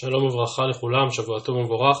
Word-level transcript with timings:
שלום 0.00 0.24
וברכה 0.24 0.62
לכולם, 0.66 1.10
שבוע 1.10 1.40
טוב 1.40 1.56
ומבורך. 1.56 1.96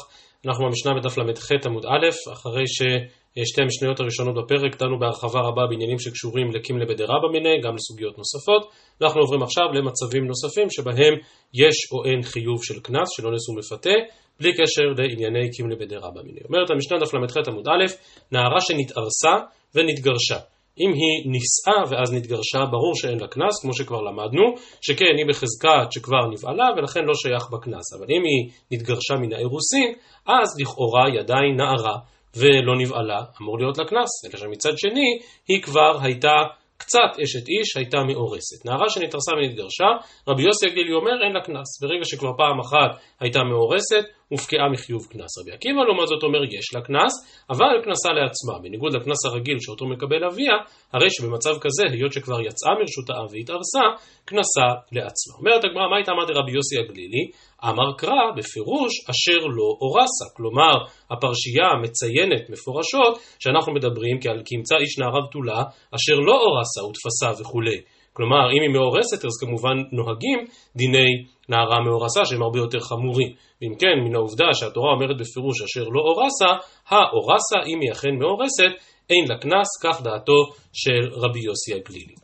אנחנו 0.46 0.64
במשנה 0.66 0.94
בדף 0.94 1.18
ל"ח 1.18 1.66
עמוד 1.66 1.84
א', 1.86 2.32
אחרי 2.32 2.64
ששתי 2.66 3.62
המשניות 3.62 4.00
הראשונות 4.00 4.34
בפרק 4.38 4.76
דנו 4.82 4.98
בהרחבה 4.98 5.40
רבה 5.40 5.62
בעניינים 5.70 5.98
שקשורים 5.98 6.50
לקים 6.54 6.78
לבדרה 6.78 7.14
במיני, 7.24 7.60
גם 7.64 7.74
לסוגיות 7.74 8.18
נוספות. 8.18 8.62
אנחנו 9.02 9.20
עוברים 9.20 9.42
עכשיו 9.42 9.64
למצבים 9.72 10.24
נוספים 10.26 10.70
שבהם 10.70 11.14
יש 11.54 11.76
או 11.92 12.04
אין 12.04 12.22
חיוב 12.22 12.64
של 12.64 12.80
קנס, 12.80 13.08
של 13.16 13.26
אונס 13.26 13.48
ומפתה, 13.48 13.96
בלי 14.40 14.52
קשר 14.52 14.86
לענייני 14.98 15.50
קים 15.54 15.70
לבדרה 15.70 16.10
במיני. 16.10 16.40
אומרת 16.48 16.70
המשנה 16.70 16.98
דף 16.98 17.14
ל"ח 17.14 17.48
עמוד 17.48 17.68
א', 17.68 17.84
נערה 18.32 18.60
שנתארסה 18.60 19.34
ונתגרשה. 19.74 20.38
אם 20.80 20.92
היא 20.92 21.32
נישאה 21.32 21.80
ואז 21.90 22.14
נתגרשה, 22.14 22.64
ברור 22.70 22.94
שאין 22.94 23.18
לה 23.20 23.28
קנס, 23.28 23.62
כמו 23.62 23.74
שכבר 23.74 24.00
למדנו, 24.00 24.44
שכן 24.80 25.14
היא 25.16 25.26
בחזקת 25.28 25.92
שכבר 25.92 26.26
נבעלה 26.32 26.68
ולכן 26.76 27.00
לא 27.04 27.14
שייך 27.14 27.50
בקנס. 27.52 27.86
אבל 27.96 28.06
אם 28.10 28.22
היא 28.28 28.50
נתגרשה 28.70 29.14
מן 29.20 29.32
האירוסין, 29.32 29.94
אז 30.26 30.48
לכאורה 30.60 31.06
היא 31.06 31.20
עדיין 31.20 31.56
נערה 31.56 31.96
ולא 32.36 32.74
נבעלה, 32.78 33.20
אמור 33.42 33.58
להיות 33.58 33.78
לה 33.78 33.84
קנס. 33.84 34.12
אלא 34.24 34.36
שמצד 34.40 34.78
שני, 34.78 35.18
היא 35.48 35.62
כבר 35.62 35.98
הייתה 36.02 36.36
קצת 36.78 37.10
אשת 37.22 37.48
איש, 37.48 37.76
הייתה 37.76 37.98
מאורסת. 38.08 38.66
נערה 38.66 38.88
שנתרסה 38.88 39.32
ונתגרשה, 39.32 39.90
רבי 40.28 40.42
יוסי 40.42 40.66
הגלילי 40.66 40.92
אומר 40.92 41.24
אין 41.24 41.32
לה 41.32 41.40
קנס. 41.40 41.82
ברגע 41.82 42.04
שכבר 42.04 42.32
פעם 42.36 42.60
אחת 42.60 42.90
הייתה 43.20 43.40
מאורסת, 43.50 44.04
הופקעה 44.28 44.68
מחיוב 44.72 45.02
קנס. 45.10 45.32
רבי 45.38 45.52
עקיבא 45.52 45.80
לעומת 45.86 46.06
זאת 46.08 46.22
אומר 46.22 46.44
יש 46.44 46.66
לה 46.74 46.80
קנס, 46.80 47.14
אבל 47.50 47.72
קנסה 47.84 48.10
לעצמה, 48.18 48.54
בניגוד 48.62 48.92
לקנס 48.96 49.20
הרגיל 49.26 49.58
שאותו 49.60 49.86
מקבל 49.86 50.24
אביה, 50.24 50.56
הרי 50.92 51.10
שבמצב 51.10 51.54
כזה, 51.64 51.84
היות 51.92 52.12
שכבר 52.12 52.40
יצאה 52.40 52.72
מרשות 52.80 53.10
האב 53.10 53.28
והתארסה, 53.32 53.84
קנסה 54.24 54.66
לעצמה. 54.92 55.34
אומרת 55.38 55.64
הגמרא, 55.64 55.88
מה 55.90 55.96
הייתה 55.96 56.12
אמרת 56.12 56.30
רבי 56.30 56.52
יוסי 56.52 56.76
הגלילי? 56.78 57.24
אמר 57.64 57.88
קרא 57.98 58.22
בפירוש 58.36 58.92
אשר 59.10 59.40
לא 59.58 59.68
אורסה, 59.82 60.26
כלומר 60.36 60.74
הפרשייה 61.10 61.68
מציינת 61.82 62.50
מפורשות 62.50 63.14
שאנחנו 63.38 63.72
מדברים 63.72 64.20
כי 64.20 64.54
ימצא 64.54 64.76
איש 64.76 64.98
נערה 64.98 65.20
בתולה 65.28 65.62
אשר 65.96 66.16
לא 66.28 66.36
אורסה 66.44 66.80
ותפסה 66.84 67.42
וכולי. 67.42 67.80
כלומר 68.12 68.52
אם 68.52 68.62
היא 68.62 68.70
מאורסת 68.70 69.24
אז 69.24 69.34
כמובן 69.40 69.76
נוהגים 69.92 70.38
דיני 70.76 71.10
נערה 71.48 71.80
מאורסה 71.80 72.24
שהם 72.24 72.42
הרבה 72.42 72.58
יותר 72.58 72.80
חמורים. 72.80 73.28
ואם 73.62 73.74
כן, 73.78 73.96
מן 74.04 74.14
העובדה 74.14 74.44
שהתורה 74.52 74.92
אומרת 74.92 75.16
בפירוש 75.20 75.62
אשר 75.62 75.84
לא 75.94 76.00
אורסה, 76.00 76.50
האורסה, 76.88 77.58
אם 77.66 77.78
היא 77.80 77.92
אכן 77.92 78.14
מאורסת, 78.18 78.72
אין 79.10 79.24
לה 79.28 79.38
קנס, 79.38 79.68
כך 79.82 80.02
דעתו 80.02 80.38
של 80.72 81.02
רבי 81.12 81.40
יוסי 81.40 81.74
הגלילי. 81.74 82.14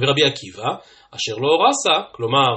ורבי 0.00 0.24
עקיבא, 0.24 0.68
אשר 1.10 1.36
לא 1.42 1.48
אורסה, 1.48 2.10
כלומר, 2.12 2.52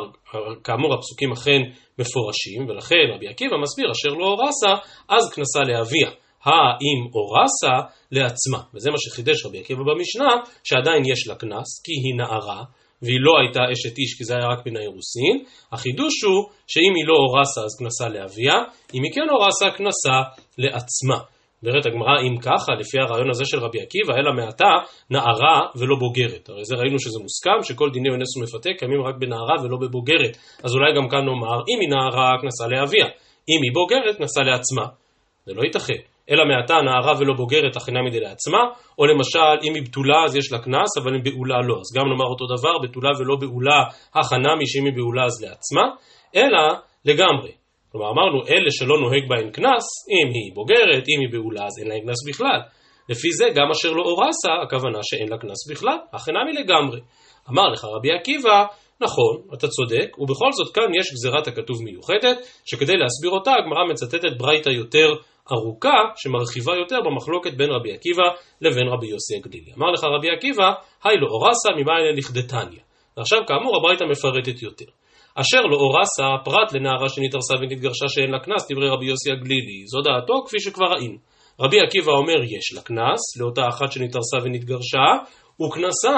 כאמור 0.63 0.93
הפסוקים 0.93 1.31
אכן 1.31 1.61
מפורשים, 1.99 2.69
ולכן 2.69 3.05
רבי 3.15 3.27
עקיבא 3.27 3.57
מסביר 3.57 3.91
אשר 3.91 4.09
לא 4.09 4.25
אורסה, 4.25 4.73
אז 5.09 5.33
קנסה 5.33 5.59
לאביה. 5.59 6.11
האם 6.43 6.99
אורסה 7.15 7.75
לעצמה, 8.11 8.59
וזה 8.73 8.91
מה 8.91 8.97
שחידש 8.99 9.45
רבי 9.45 9.59
עקיבא 9.59 9.79
במשנה, 9.79 10.29
שעדיין 10.63 11.03
יש 11.05 11.27
לה 11.27 11.35
קנס, 11.35 11.81
כי 11.83 11.91
היא 11.91 12.15
נערה, 12.17 12.63
והיא 13.01 13.19
לא 13.19 13.33
הייתה 13.39 13.59
אשת 13.73 13.97
איש 13.97 14.17
כי 14.17 14.23
זה 14.23 14.33
היה 14.35 14.47
רק 14.47 14.67
מן 14.67 14.77
האירוסין, 14.77 15.35
החידוש 15.71 16.23
הוא 16.23 16.49
שאם 16.67 16.93
היא 16.97 17.05
לא 17.07 17.15
אורסה 17.23 17.61
אז 17.61 17.73
קנסה 17.79 18.09
לאביה, 18.09 18.57
אם 18.93 19.03
היא 19.03 19.11
כן 19.15 19.29
אורסה 19.29 19.65
קנסה 19.77 20.17
לעצמה. 20.57 21.19
אומרת 21.65 21.85
הגמרא, 21.85 22.15
אם 22.27 22.37
ככה, 22.37 22.71
לפי 22.79 22.99
הרעיון 22.99 23.29
הזה 23.29 23.45
של 23.45 23.59
רבי 23.59 23.81
עקיבא, 23.81 24.13
אלא 24.19 24.31
מעתה 24.33 24.71
נערה 25.09 25.57
ולא 25.75 25.95
בוגרת. 25.99 26.49
הרי 26.49 26.65
זה 26.65 26.75
ראינו 26.75 26.99
שזה 26.99 27.19
מוסכם, 27.19 27.59
שכל 27.63 27.89
דיני 27.93 28.09
אונס 28.09 28.37
ומפתה 28.37 28.69
קיימים 28.79 29.01
רק 29.07 29.15
בנערה 29.19 29.55
ולא 29.63 29.77
בבוגרת. 29.81 30.37
אז 30.63 30.71
אולי 30.75 30.95
גם 30.97 31.09
כאן 31.09 31.23
נאמר, 31.25 31.57
אם 31.69 31.79
היא 31.81 31.89
נערה, 31.89 32.29
כנסה 32.41 32.67
לאביה. 32.67 33.05
אם 33.49 33.59
היא 33.63 33.71
בוגרת, 33.73 34.17
כנסה 34.17 34.41
לעצמה. 34.41 34.85
זה 35.45 35.53
לא 35.53 35.63
ייתכן. 35.63 36.10
אלא 36.31 36.43
מעתה 36.45 36.73
נערה 36.73 37.13
ולא 37.19 37.33
בוגרת 37.33 37.75
הכנה 37.75 38.01
מדי 38.01 38.19
לעצמה, 38.19 38.63
או 38.99 39.05
למשל 39.05 39.57
אם 39.63 39.73
היא 39.75 39.83
בתולה 39.83 40.23
אז 40.25 40.35
יש 40.35 40.51
לה 40.51 40.59
קנס, 40.59 40.97
אבל 41.03 41.15
אם 41.15 41.23
בעולה 41.23 41.57
לא. 41.67 41.75
אז 41.81 41.89
גם 41.97 42.05
נאמר 42.09 42.25
אותו 42.25 42.45
דבר, 42.55 42.77
בתולה 42.83 43.09
ולא 43.19 43.35
בעולה 43.41 43.79
הכנה 44.15 44.55
משאם 44.61 44.85
היא 44.85 44.93
בעולה 44.95 45.25
אז 45.25 45.43
לעצמה, 45.43 45.85
אלא 46.35 46.63
לגמרי. 47.05 47.51
כלומר 47.91 48.09
אמרנו 48.09 48.47
אלה 48.47 48.71
שלא 48.71 48.95
נוהג 49.01 49.23
בהן 49.29 49.49
קנס, 49.51 49.85
אם 50.11 50.27
היא 50.33 50.55
בוגרת, 50.55 51.03
אם 51.11 51.19
היא 51.21 51.31
בעולה 51.31 51.65
אז 51.65 51.79
אין 51.79 51.87
להן 51.87 52.01
קנס 52.05 52.29
בכלל. 52.29 52.59
לפי 53.09 53.31
זה 53.31 53.45
גם 53.55 53.71
אשר 53.71 53.91
לא 53.91 54.03
אורסה, 54.03 54.53
הכוונה 54.63 54.99
שאין 55.03 55.29
לה 55.29 55.37
קנס 55.37 55.71
בכלל, 55.71 55.97
הכנה 56.13 56.39
מלגמרי. 56.43 56.99
אמר 57.49 57.67
לך 57.69 57.85
רבי 57.85 58.11
עקיבא, 58.11 58.65
נכון, 59.01 59.35
אתה 59.53 59.67
צודק, 59.67 60.19
ובכל 60.19 60.51
זאת 60.51 60.75
כאן 60.75 60.89
יש 60.99 61.13
גזירת 61.13 61.47
הכתוב 61.47 61.83
מיוחדת, 61.83 62.37
שכדי 62.65 62.97
להסביר 62.97 63.31
אותה 63.31 63.51
הגמרא 63.51 63.85
מצטטת 63.91 64.37
ברייתא 64.37 64.69
יותר 64.69 65.13
ארוכה, 65.51 65.97
שמרחיבה 66.15 66.73
יותר 66.75 66.99
במחלוקת 67.05 67.53
בין 67.53 67.69
רבי 67.71 67.93
עקיבא 67.93 68.27
לבין 68.61 68.87
רבי 68.87 69.07
יוסי 69.07 69.35
הגלילי. 69.35 69.71
אמר 69.77 69.91
לך 69.91 70.03
רבי 70.03 70.29
עקיבא, 70.29 70.69
היי 71.03 71.17
לא 71.17 71.27
אורסה 71.27 71.69
ממאי 71.77 72.15
לכדתניא. 72.17 72.81
ועכשיו 73.17 73.39
כאמור 73.47 73.77
הברייתא 73.77 74.03
מפרטת 74.03 74.61
יותר. 74.61 74.85
אשר 75.35 75.61
לא 75.61 75.77
אורסה 75.77 76.43
פרט 76.45 76.73
לנערה 76.73 77.09
שנתארסה 77.09 77.53
ונתגרשה 77.61 78.07
שאין 78.07 78.31
לה 78.31 78.39
קנס, 78.39 78.71
דברי 78.71 78.89
רבי 78.89 79.05
יוסי 79.05 79.31
הגלילי. 79.31 79.85
זו 79.85 80.01
דעתו 80.01 80.33
כפי 80.45 80.59
שכבר 80.59 80.85
ראינו. 80.85 81.17
רבי 81.59 81.79
עקיבא 81.79 82.11
אומר 82.11 82.43
יש 82.43 82.73
לה 82.75 82.81
קנס, 82.81 83.37
לאותה 83.39 83.67
אחת 83.69 83.91
שנתארסה 83.91 84.37
ונתגרשה, 84.43 85.07
וקנסה 85.61 86.15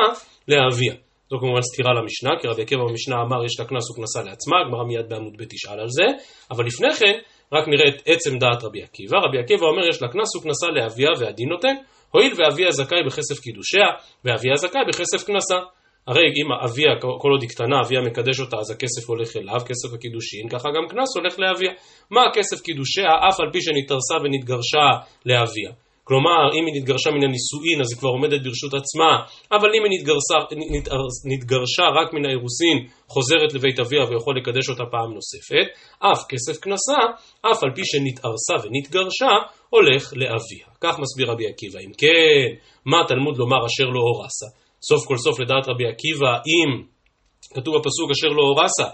לאביה. 0.47 0.93
זו 1.29 1.39
כמובן 1.39 1.61
סתירה 1.61 1.93
למשנה, 1.93 2.31
כי 2.41 2.47
רבי 2.47 2.61
עקיבא 2.61 2.81
במשנה 2.89 3.15
אמר 3.21 3.45
יש 3.45 3.59
לה 3.59 3.65
קנס 3.65 3.91
וקנסה 3.91 4.19
לעצמה, 4.23 4.55
הגמרא 4.61 4.83
מיד 4.83 5.09
בעמוד 5.09 5.33
ב' 5.37 5.43
תשאל 5.43 5.79
על 5.79 5.89
זה, 5.89 6.05
אבל 6.51 6.65
לפני 6.65 6.93
כן 6.99 7.15
רק 7.53 7.67
נראה 7.67 7.87
את 7.89 8.01
עצם 8.05 8.37
דעת 8.37 8.63
רבי 8.63 8.83
עקיבא. 8.83 9.17
רבי 9.17 9.37
עקיבא 9.39 9.65
אומר 9.65 9.87
יש 9.89 10.01
לה 10.01 10.07
קנס 10.07 10.35
וקנסה 10.35 10.67
לאביה 10.67 11.09
והדין 11.19 11.49
נותן, 11.49 11.75
הואיל 12.11 12.33
ואביה 12.37 12.71
זכאי 12.71 13.03
בכסף 13.05 13.39
קידושיה, 13.39 13.87
ואביה 14.25 14.55
זכאי 14.55 14.81
בכסף 14.87 15.27
קנסה. 15.27 15.59
הרי 16.07 16.21
אם 16.21 16.47
אביה, 16.65 16.91
כל 17.21 17.31
עוד 17.31 17.41
היא 17.41 17.49
קטנה, 17.49 17.81
אביה 17.85 18.01
מקדש 18.01 18.39
אותה, 18.39 18.57
אז 18.57 18.71
הכסף 18.71 19.09
הולך 19.09 19.37
אליו, 19.37 19.59
כסף 19.65 19.93
הקידושין, 19.93 20.49
ככה 20.49 20.69
גם 20.75 20.87
קנס 20.89 21.17
הולך 21.17 21.39
לאביה. 21.39 21.71
מה 22.11 22.21
הכסף 22.29 22.61
קידושיה, 22.61 23.09
אף 23.29 23.39
על 23.39 23.49
פי 23.53 23.61
שנתארסה 23.61 24.15
ונתגרשה 24.23 24.87
לאביה? 25.25 25.71
כלומר, 26.07 26.41
אם 26.55 26.65
היא 26.65 26.75
נתגרשה 26.77 27.09
מן 27.11 27.23
הנישואין, 27.27 27.77
אז 27.81 27.87
היא 27.91 27.99
כבר 27.99 28.09
עומדת 28.09 28.41
ברשות 28.45 28.73
עצמה, 28.73 29.11
אבל 29.51 29.69
אם 29.75 29.83
היא 29.83 29.91
נתגרשה, 29.95 30.37
נתגרשה 31.31 31.85
רק 31.97 32.13
מן 32.13 32.25
האירוסין, 32.25 32.77
חוזרת 33.07 33.53
לבית 33.53 33.79
אביה 33.79 34.03
ויכול 34.09 34.37
לקדש 34.37 34.69
אותה 34.69 34.83
פעם 34.91 35.09
נוספת, 35.17 35.67
אף 35.99 36.21
כסף 36.29 36.55
קנסה, 36.63 36.99
אף 37.41 37.63
על 37.63 37.71
פי 37.75 37.81
שנתארסה 37.85 38.55
ונתגרשה, 38.63 39.33
הולך 39.69 40.13
לאביה. 40.15 40.67
כך 40.81 40.99
מסביר 40.99 41.31
רבי 41.31 41.47
עקיבא. 41.47 41.79
אם 41.79 41.93
כן, 41.97 42.47
מה 42.85 42.99
תלמוד 43.07 43.37
לומר 43.37 43.65
אשר 43.65 43.87
לא 43.95 44.01
הורסה? 44.09 44.45
סוף 44.89 45.07
כל 45.07 45.17
סוף 45.17 45.39
לדעת 45.39 45.67
רבי 45.67 45.85
עקיבא, 45.91 46.33
אם 46.51 46.69
כתוב 47.55 47.73
בפסוק 47.77 48.11
אשר 48.11 48.27
לא 48.27 48.43
הורסה, 48.49 48.87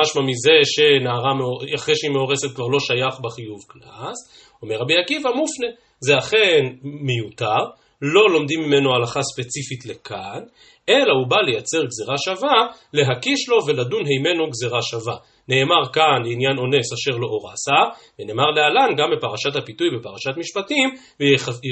משמע 0.00 0.22
מזה 0.22 0.56
שנערה 0.64 1.32
אחרי 1.74 1.96
שהיא 1.96 2.10
מאורסת 2.10 2.54
כבר 2.54 2.66
לא 2.66 2.78
שייך 2.80 3.20
בחיוב 3.24 3.60
קנס, 3.68 4.18
אומר 4.62 4.76
רבי 4.76 4.94
עקיבא 5.02 5.30
מופנה. 5.30 5.85
זה 6.00 6.18
אכן 6.18 6.64
מיותר, 6.82 7.64
לא 8.02 8.30
לומדים 8.30 8.60
ממנו 8.60 8.94
הלכה 8.94 9.20
ספציפית 9.22 9.86
לכאן, 9.86 10.40
אלא 10.88 11.12
הוא 11.12 11.26
בא 11.28 11.36
לייצר 11.46 11.84
גזירה 11.84 12.14
שווה, 12.18 12.66
להקיש 12.92 13.48
לו 13.48 13.56
ולדון 13.66 14.02
הימנו 14.06 14.50
גזירה 14.50 14.82
שווה. 14.82 15.16
נאמר 15.48 15.82
כאן 15.92 16.18
לעניין 16.24 16.58
אונס 16.58 16.92
אשר 16.92 17.16
לא 17.18 17.26
אורסה, 17.26 17.80
ונאמר 18.18 18.50
להלן 18.56 18.94
גם 18.98 19.08
בפרשת 19.16 19.56
הפיתוי 19.56 19.88
בפרשת 19.98 20.36
משפטים, 20.36 20.88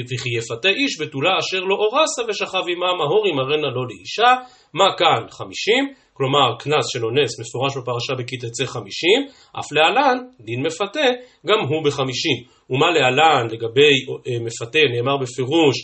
וכי 0.09 0.29
יפתה 0.37 0.69
איש 0.69 1.01
בתולה 1.01 1.39
אשר 1.39 1.59
לא 1.59 1.75
אורסה 1.75 2.21
ושכב 2.29 2.63
עמה 2.73 2.93
מהור 2.97 3.27
ימרנה 3.27 3.67
לו 3.67 3.85
לאישה, 3.85 4.31
מה 4.73 4.85
כאן 4.97 5.29
חמישים, 5.29 5.83
כלומר 6.17 6.55
קנס 6.59 6.85
של 6.93 7.05
אונס 7.05 7.39
מפורש 7.39 7.77
בפרשה 7.77 8.13
בכי 8.19 8.37
תצא 8.37 8.65
חמישים, 8.65 9.19
אף 9.59 9.71
להלן 9.71 10.17
דין 10.39 10.65
מפתה 10.65 11.07
גם 11.47 11.59
הוא 11.69 11.85
בחמישים. 11.85 12.37
ומה 12.69 12.85
להלן 12.91 13.47
לגבי 13.51 13.95
אה, 14.27 14.39
מפתה 14.45 14.79
נאמר 14.95 15.17
בפירוש 15.17 15.75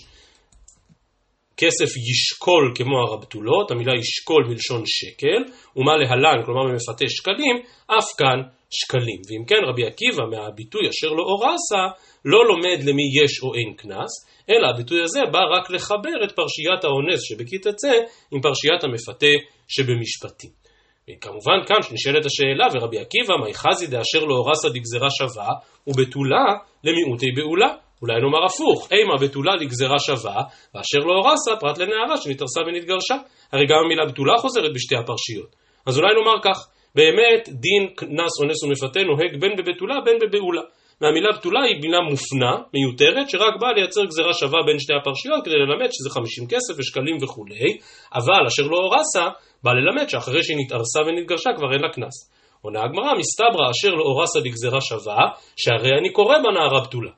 כסף 1.57 1.98
ישקול 1.98 2.74
כמו 2.75 2.98
הרבתולות, 3.00 3.72
המילה 3.72 3.94
ישקול 4.00 4.45
מלשון 4.50 4.83
שקל, 4.86 5.42
ומה 5.75 5.98
להלן, 5.98 6.45
כלומר 6.45 6.63
במפתה 6.72 7.06
שקלים, 7.10 7.56
אף 7.88 8.06
כאן 8.18 8.39
שקלים. 8.72 9.22
ואם 9.28 9.46
כן 9.48 9.62
רבי 9.70 9.86
עקיבא 9.86 10.24
מהביטוי 10.32 10.82
אשר 10.90 11.08
לא 11.08 11.24
אורסה, 11.24 11.84
לא 12.26 12.40
לומד 12.46 12.80
למי 12.88 13.08
יש 13.24 13.44
או 13.44 13.56
אין 13.56 13.74
קנס, 13.78 14.14
אלא 14.50 14.68
הביטוי 14.68 15.04
הזה 15.04 15.20
בא 15.32 15.40
רק 15.56 15.70
לחבר 15.70 16.18
את 16.26 16.32
פרשיית 16.32 16.84
האונס 16.84 17.22
שבכי 17.24 17.58
תצא 17.58 17.94
עם 18.32 18.42
פרשיית 18.42 18.84
המפתה 18.84 19.34
שבמשפטים. 19.68 20.62
וכמובן 21.10 21.60
כאן 21.68 21.78
נשאלת 21.94 22.26
השאלה, 22.26 22.68
ורבי 22.74 23.00
עקיבא, 23.00 23.36
מי 23.46 23.54
חזי 23.54 23.88
דאשר 23.88 24.24
לא 24.30 24.36
אורסה 24.36 24.70
דגזרה 24.70 25.08
שווה, 25.10 25.50
ובתולה 25.88 26.46
למיעוטי 26.84 27.32
בעולה. 27.36 27.74
אולי 28.02 28.22
נאמר 28.22 28.46
הפוך, 28.46 28.92
אימה 28.92 29.18
בתולה 29.22 29.56
לגזרה 29.56 30.00
שווה, 30.00 30.44
ואשר 30.76 31.00
לא 31.00 31.14
אורסה 31.14 31.52
פרט 31.60 31.78
לנערה 31.78 32.18
שנתארסה 32.18 32.62
ונתגרשה. 32.68 33.16
הרי 33.52 33.66
גם 33.68 33.76
המילה 33.86 34.06
בתולה 34.06 34.38
חוזרת 34.38 34.74
בשתי 34.76 34.96
הפרשיות. 34.96 35.56
אז 35.86 35.98
אולי 35.98 36.14
נאמר 36.16 36.42
כך, 36.44 36.58
באמת 36.96 37.50
דין 37.50 37.88
קנס 37.96 38.34
אונס 38.42 38.64
ומפתה 38.64 39.00
נוהג 39.04 39.42
בין 39.42 39.52
בבתולה 39.58 39.96
בין 40.06 40.18
בבעולה. 40.22 40.62
והמילה 41.02 41.32
בתולה 41.38 41.62
היא 41.64 41.82
מילה 41.82 42.00
מופנה, 42.10 42.52
מיותרת, 42.74 43.30
שרק 43.30 43.54
באה 43.62 43.74
לייצר 43.74 44.06
גזירה 44.06 44.34
שווה 44.34 44.60
בין 44.66 44.80
שתי 44.80 44.94
הפרשיות 45.02 45.46
כדי 45.46 45.56
ללמד 45.56 45.90
שזה 45.92 46.10
50 46.10 46.48
כסף 46.48 46.74
ושקלים 46.78 47.18
וכולי, 47.22 47.78
אבל 48.14 48.48
אשר 48.48 48.64
לא 48.64 48.78
אורסה, 48.78 49.26
בא 49.64 49.72
ללמד 49.72 50.10
שאחרי 50.10 50.44
שהיא 50.44 50.58
נתארסה 50.66 51.00
ונתגרשה 51.06 51.50
כבר 51.58 51.74
אין 51.74 51.82
לה 51.82 51.90
קנס. 51.90 52.32
עונה 52.62 52.80
הגמרא, 52.84 53.14
מסתברא 53.18 53.72
אשר 53.72 53.96
לא 53.96 54.04
אורסה 54.04 54.40
בגזירה 54.40 54.82
שווה, 54.82 55.22
שהרי 55.56 55.90
אני 56.00 56.12
קורא 56.12 56.38
בה 56.44 56.52
נערה 56.52 56.82
בתולה. 56.88 57.12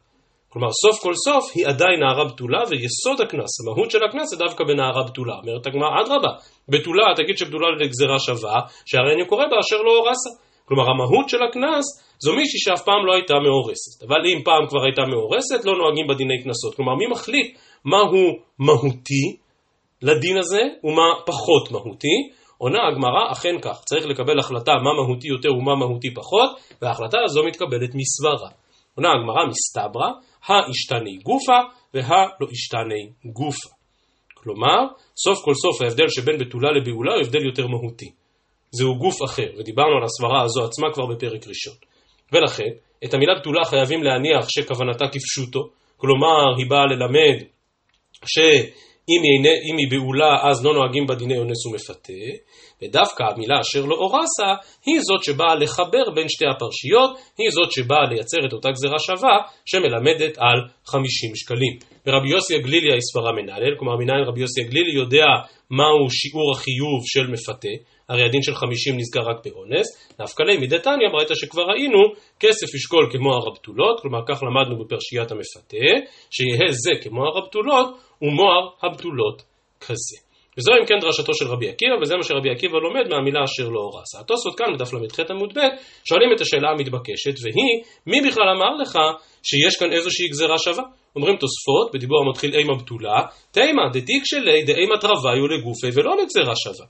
כלומר, 0.53 0.71
סוף 0.83 1.03
כל 1.03 1.13
סוף 1.25 1.43
היא 1.55 1.67
עדיין 1.67 1.99
נערה 1.99 2.25
בתולה, 2.25 2.61
ויסוד 2.69 3.21
הקנס, 3.21 3.51
המהות 3.61 3.91
של 3.91 4.03
הקנס 4.03 4.29
זה 4.29 4.37
דווקא 4.37 4.63
בנערה 4.63 5.03
בתולה. 5.07 5.35
אומרת 5.41 5.65
הגמרא, 5.67 6.01
אדרבה, 6.01 6.31
בתולה, 6.69 7.05
תגיד 7.15 7.37
שבתולה 7.37 7.67
לגזירה 7.81 8.19
שווה, 8.19 8.59
שהרי 8.85 9.13
אני 9.15 9.25
קורא 9.25 9.45
בה 9.51 9.57
אשר 9.59 9.81
לא 9.81 9.91
אורסה. 9.97 10.29
כלומר, 10.67 10.83
המהות 10.91 11.29
של 11.29 11.43
הקנס 11.43 11.85
זו 12.23 12.33
מישהי 12.35 12.59
שאף 12.59 12.83
פעם 12.85 13.05
לא 13.05 13.13
הייתה 13.13 13.33
מאורסת. 13.45 14.03
אבל 14.07 14.21
אם 14.25 14.43
פעם 14.43 14.67
כבר 14.69 14.83
הייתה 14.83 15.01
מאורסת, 15.11 15.65
לא 15.65 15.73
נוהגים 15.77 16.07
בדיני 16.07 16.43
קנסות. 16.43 16.75
כלומר, 16.75 16.95
מי 16.95 17.07
מחליט 17.07 17.57
מהו 17.85 18.25
מהותי 18.59 19.25
לדין 20.01 20.37
הזה 20.37 20.61
ומה 20.83 21.07
פחות 21.25 21.71
מהותי? 21.71 22.17
עונה 22.57 22.79
הגמרא, 22.87 23.31
אכן 23.31 23.55
כך, 23.61 23.83
צריך 23.85 24.05
לקבל 24.05 24.39
החלטה 24.39 24.71
מה 24.71 24.93
מהותי 24.93 25.27
יותר 25.27 25.53
ומה 25.53 25.75
מהותי 25.75 26.13
פחות, 26.13 26.49
וההחלטה 26.81 27.17
הזו 27.25 27.43
מתקבלת 27.43 27.91
מסברה. 27.95 28.49
עונה 28.95 29.09
הגמרא 29.11 29.47
מסתברא, 29.47 30.09
האשתני 30.45 31.17
גופה 31.17 31.59
והלא 31.93 32.47
אשתני 32.51 33.31
גופה. 33.33 33.69
כלומר, 34.33 34.79
סוף 35.23 35.45
כל 35.45 35.53
סוף 35.53 35.81
ההבדל 35.81 36.07
שבין 36.09 36.37
בתולה 36.39 36.71
לבעולה 36.71 37.13
הוא 37.13 37.21
הבדל 37.21 37.45
יותר 37.45 37.67
מהותי. 37.67 38.11
זהו 38.71 38.95
גוף 38.95 39.15
אחר, 39.25 39.49
ודיברנו 39.57 39.97
על 39.97 40.03
הסברה 40.03 40.43
הזו 40.43 40.65
עצמה 40.65 40.87
כבר 40.93 41.05
בפרק 41.05 41.47
ראשון. 41.47 41.73
ולכן, 42.31 42.69
את 43.05 43.13
המילה 43.13 43.33
בתולה 43.39 43.65
חייבים 43.65 44.03
להניח 44.03 44.49
שכוונתה 44.49 45.05
כפשוטו, 45.07 45.69
כלומר 45.97 46.57
היא 46.57 46.69
באה 46.69 46.85
ללמד 46.85 47.43
שאם 49.07 49.21
היא, 49.23 49.79
היא 49.79 49.89
בעולה 49.91 50.49
אז 50.49 50.65
לא 50.65 50.73
נוהגים 50.73 51.07
בה 51.07 51.15
דיני 51.15 51.37
אונס 51.37 51.65
ומפתה, 51.65 52.13
ודווקא 52.81 53.23
המילה 53.23 53.55
אשר 53.61 53.85
לא 53.85 53.95
אורסה 53.95 54.49
היא 54.85 54.99
זאת 55.01 55.23
שבאה 55.23 55.55
לחבר 55.55 56.03
בין 56.15 56.29
שתי 56.29 56.45
הפרשיות, 56.55 57.11
היא 57.37 57.49
זאת 57.49 57.71
שבאה 57.71 58.05
לייצר 58.09 58.37
את 58.47 58.53
אותה 58.53 58.71
גזירה 58.71 58.99
שווה 58.99 59.37
שמלמדת 59.65 60.37
על 60.37 60.59
50 60.85 61.35
שקלים. 61.35 61.77
ורבי 62.07 62.29
יוסי 62.29 62.55
הגלילי 62.55 62.91
היא 62.93 63.01
סברה 63.11 63.31
מנהלל, 63.31 63.75
כלומר 63.79 63.95
מנהל 63.95 64.23
רבי 64.23 64.41
יוסי 64.41 64.61
הגלילי 64.61 64.91
יודע 64.91 65.25
מהו 65.69 66.09
שיעור 66.09 66.51
החיוב 66.51 67.01
של 67.05 67.27
מפתה, 67.31 67.73
הרי 68.09 68.23
הדין 68.25 68.41
של 68.41 68.55
50 68.55 68.97
נזכר 68.97 69.19
רק 69.19 69.45
באונס, 69.45 69.87
נפקא 70.19 70.43
ליה 70.43 70.59
מדתניא 70.59 71.09
ברייתא 71.11 71.35
שכבר 71.35 71.63
ראינו, 71.63 71.99
כסף 72.39 72.75
ישקול 72.75 73.09
כמו 73.11 73.33
הרבתולות, 73.33 73.99
כלומר 74.01 74.19
כך 74.27 74.43
למדנו 74.43 74.83
בפרשיית 74.83 75.31
המפתה, 75.31 75.87
שיהא 76.31 76.71
זה 76.71 76.91
כמו 77.03 77.25
הרבתולות 77.25 77.97
ומוהר 78.23 78.69
הבתולות 78.83 79.41
כזה. 79.81 80.17
וזו 80.57 80.71
אם 80.81 80.85
כן 80.85 80.99
דרשתו 81.01 81.33
של 81.33 81.47
רבי 81.47 81.69
עקיבא, 81.69 81.95
וזה 82.01 82.15
מה 82.15 82.23
שרבי 82.23 82.49
עקיבא 82.49 82.77
לומד 82.77 83.07
מהמילה 83.09 83.43
אשר 83.43 83.69
לא 83.69 83.79
הורסה. 83.79 84.19
התוספות 84.19 84.57
כאן 84.57 84.73
בדף 84.73 84.93
ל"ח 84.93 85.19
עמוד 85.29 85.57
ב' 85.57 85.61
שואלים 86.09 86.29
את 86.35 86.41
השאלה 86.41 86.69
המתבקשת, 86.69 87.35
והיא, 87.43 87.75
מי 88.07 88.27
בכלל 88.27 88.49
אמר 88.55 88.75
לך 88.81 88.99
שיש 89.43 89.75
כאן 89.79 89.93
איזושהי 89.93 90.27
גזירה 90.27 90.57
שווה? 90.57 90.83
אומרים 91.15 91.35
תוספות, 91.35 91.93
בדיבור 91.93 92.17
המתחיל 92.25 92.55
אימה 92.55 92.73
בתולה, 92.81 93.21
תימא 93.51 93.83
דתיק 93.93 94.23
שלי 94.25 94.63
דאימא 94.63 94.95
תרוויו 95.01 95.47
לגופי 95.47 95.89
ולא 95.93 96.17
לגזירה 96.21 96.53
שווה. 96.55 96.87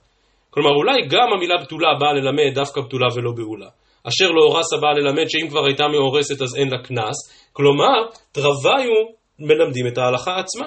כלומר 0.50 0.70
אולי 0.70 0.98
גם 1.08 1.28
המילה 1.36 1.54
בתולה 1.62 1.88
באה 2.00 2.12
ללמד 2.12 2.54
דווקא 2.54 2.80
בתולה 2.80 3.06
ולא 3.14 3.32
בעולה. 3.36 3.68
אשר 4.08 4.28
לא 4.30 4.42
הורסה 4.44 4.76
באה 4.76 4.92
ללמד 4.92 5.28
שאם 5.28 5.48
כבר 5.48 5.64
הייתה 5.66 5.84
מאורסת 5.88 6.42
אז 6.42 6.56
אין 6.56 6.68
לה 6.68 6.78
קנס, 6.82 7.16
כלומר 7.52 7.98
תרוויו 8.32 8.92
מלמדים 9.38 9.86
את 9.86 9.98
ההלכה 9.98 10.36
עצמה. 10.36 10.66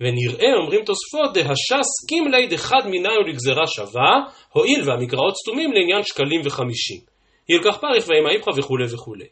ונראה, 0.00 0.54
אומרים 0.60 0.84
תוספות, 0.84 1.34
דהשה 1.34 1.78
סכים 1.82 2.28
לי 2.28 2.46
דחד 2.46 2.82
מיניו 2.90 3.20
לגזרה 3.28 3.66
שווה, 3.66 4.20
הואיל 4.52 4.90
והמקראות 4.90 5.34
סתומים 5.36 5.72
לעניין 5.72 6.02
שקלים 6.02 6.40
וחמישים. 6.44 7.00
ילקח 7.48 7.76
פריך 7.80 8.08
ואימה 8.08 8.30
איפכא 8.30 8.50
וכולי 8.56 8.84
וכולי. 8.94 9.26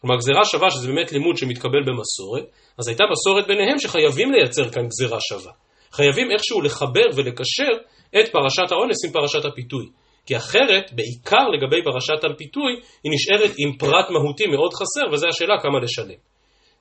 כלומר 0.00 0.16
גזירה 0.16 0.44
שווה 0.44 0.70
שזה 0.70 0.88
באמת 0.88 1.12
לימוד 1.12 1.36
שמתקבל 1.36 1.82
במסורת, 1.86 2.44
אז 2.78 2.88
הייתה 2.88 3.04
מסורת 3.12 3.46
ביניהם 3.46 3.78
שחייבים 3.78 4.32
לייצר 4.32 4.68
כאן 4.70 4.86
גזירה 4.86 5.18
שווה. 5.20 5.52
חייבים 5.92 6.30
איכשהו 6.30 6.60
לחבר 6.60 7.06
ולקשר 7.14 7.72
את 8.20 8.32
פרשת 8.32 8.72
האונס 8.72 9.04
עם 9.04 9.12
פרשת 9.12 9.44
הפיתוי. 9.44 9.86
כי 10.26 10.36
אחרת, 10.36 10.92
בעיקר 10.92 11.48
לגבי 11.48 11.82
פרשת 11.84 12.24
הפיתוי, 12.24 12.72
היא 13.04 13.12
נשארת 13.12 13.50
עם 13.58 13.76
פרט 13.78 14.10
מהותי 14.10 14.46
מאוד 14.46 14.72
חסר, 14.74 15.12
וזו 15.12 15.26
השאלה 15.28 15.54
כמה 15.62 15.78
לשלם. 15.80 16.33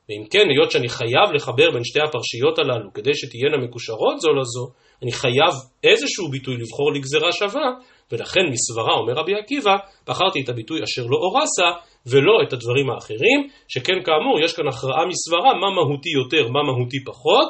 ואם 0.09 0.23
כן, 0.29 0.49
היות 0.49 0.71
שאני 0.71 0.89
חייב 0.89 1.31
לחבר 1.33 1.71
בין 1.71 1.83
שתי 1.83 1.99
הפרשיות 1.99 2.59
הללו 2.59 2.93
כדי 2.93 3.11
שתהיינה 3.13 3.57
מקושרות 3.57 4.19
זו 4.19 4.33
לזו, 4.33 4.65
אני 5.01 5.11
חייב 5.11 5.53
איזשהו 5.83 6.29
ביטוי 6.31 6.57
לבחור 6.57 6.93
לגזרה 6.93 7.31
שווה, 7.31 7.69
ולכן 8.11 8.41
מסברה, 8.51 8.93
אומר 8.93 9.13
רבי 9.13 9.35
עקיבא, 9.35 9.75
בחרתי 10.07 10.41
את 10.43 10.49
הביטוי 10.49 10.79
אשר 10.83 11.01
לא 11.01 11.17
אורסה, 11.17 11.69
ולא 12.05 12.33
את 12.47 12.53
הדברים 12.53 12.89
האחרים, 12.89 13.47
שכן 13.67 14.03
כאמור, 14.05 14.39
יש 14.43 14.53
כאן 14.53 14.67
הכרעה 14.67 15.05
מסברה, 15.05 15.53
מה 15.61 15.69
מהותי 15.75 16.09
יותר, 16.09 16.47
מה 16.47 16.63
מהותי 16.63 17.03
פחות, 17.05 17.47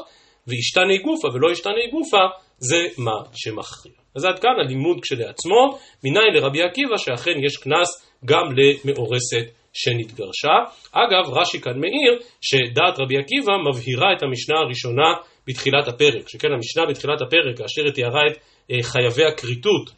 וישתני 0.47 0.97
גופה 0.97 1.27
ולא 1.33 1.51
ישתני 1.51 1.87
גופה, 1.91 2.23
זה 2.57 2.87
מה 2.97 3.17
שמכריע. 3.33 3.95
אז 4.15 4.25
עד 4.25 4.39
כאן 4.39 4.55
הלימוד 4.65 4.97
כשלעצמו, 5.01 5.77
מניין 6.03 6.33
לרבי 6.33 6.61
עקיבא 6.61 6.97
שאכן 6.97 7.37
יש 7.45 7.57
קנס 7.57 7.89
גם 8.25 8.45
למאורסת 8.57 9.62
שנתגרשה. 9.73 10.55
אגב, 10.91 11.33
רש"י 11.33 11.61
כאן 11.61 11.79
מעיר 11.79 12.19
שדעת 12.41 12.99
רבי 12.99 13.17
עקיבא 13.17 13.53
מבהירה 13.69 14.13
את 14.17 14.23
המשנה 14.23 14.55
הראשונה 14.59 15.13
בתחילת 15.47 15.87
הפרק, 15.87 16.29
שכן 16.29 16.47
המשנה 16.51 16.85
בתחילת 16.89 17.21
הפרק, 17.21 17.57
כאשר 17.57 17.83
היא 17.85 17.93
תיארה 17.93 18.21
את 18.31 18.37
אה, 18.71 18.83
חייבי 18.83 19.25
הכריתות, 19.25 19.89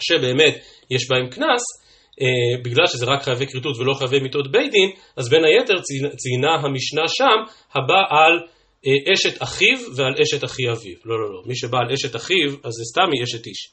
שבאמת 0.00 0.54
יש 0.90 1.08
בהם 1.10 1.28
קנס, 1.30 1.62
אה, 2.20 2.62
בגלל 2.64 2.86
שזה 2.86 3.06
רק 3.06 3.22
חייבי 3.22 3.46
כריתות 3.46 3.76
ולא 3.78 3.94
חייבי 3.94 4.20
מיתות 4.20 4.50
בית 4.52 4.70
דין, 4.70 4.90
אז 5.16 5.28
בין 5.28 5.44
היתר 5.44 5.80
ציינה 6.16 6.54
המשנה 6.62 7.08
שם 7.08 7.38
הבא 7.74 8.02
על 8.10 8.32
אה, 8.86 9.12
אשת 9.12 9.42
אחיו 9.42 9.78
ועל 9.96 10.14
אשת 10.22 10.44
אחי 10.44 10.62
אביו. 10.70 10.96
לא, 11.04 11.20
לא, 11.20 11.32
לא. 11.32 11.42
מי 11.46 11.56
שבא 11.56 11.78
על 11.78 11.92
אשת 11.92 12.16
אחיו, 12.16 12.50
אז 12.64 12.72
זה 12.72 12.84
סתם 12.92 13.08
היא 13.12 13.24
אשת 13.24 13.46
איש. 13.46 13.70